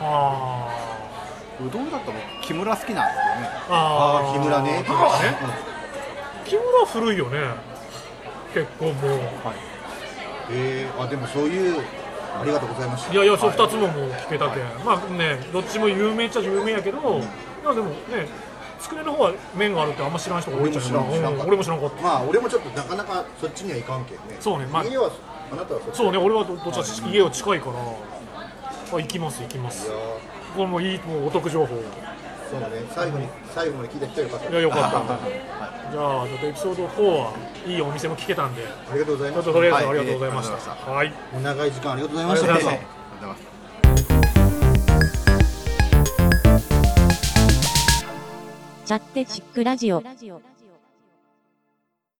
[0.00, 3.50] うどんだったら僕木村好きなんですよね。
[3.68, 4.84] ああー木村ね。
[4.86, 5.36] 木村ね？
[6.44, 7.38] 木村古いよね。
[8.54, 9.20] 結構もう。
[10.50, 11.82] えー、あでもそういう
[12.40, 13.12] ありがとうございました。
[13.12, 17.00] いやいやそう2つのも聞けたけん、まあねどっちも有名っちゃ有名やけど、
[17.64, 17.94] まあでもね
[18.78, 21.34] つくねの方は麺があるってあんま知らん人が多いっちゃ俺も知らん。
[21.34, 21.48] 知らん。
[21.48, 22.02] 俺も知らんかった。
[22.02, 24.22] まあ俺もちょっとなかなかそっちにはいかんけんね。
[24.38, 24.66] そうね。
[24.66, 25.10] まあ家は
[25.52, 25.96] あなたはそっち。
[25.96, 26.18] そうね。
[26.18, 27.72] 俺はどどっちか家が近いから
[28.96, 29.90] あ行きます行きます。
[30.56, 31.74] これもいいもうお得情報。
[31.74, 31.80] ー
[32.50, 32.66] そうね。
[32.90, 34.50] 最後に最後まで聞いた人よかった。
[34.50, 34.88] いやよかった。
[35.90, 37.32] じゃあちょっとエピソード4は
[37.66, 38.64] いいお店も聞けたんで。
[38.90, 39.44] ありがとうございます。
[39.44, 40.90] ちょっととりあえずはいありがとうございました。
[40.90, 41.12] はい。
[41.34, 42.54] お長い時間ありがとうございました。
[42.54, 43.58] ありがとうございまありがとうございます
[48.88, 50.02] チャッテチックラジオ。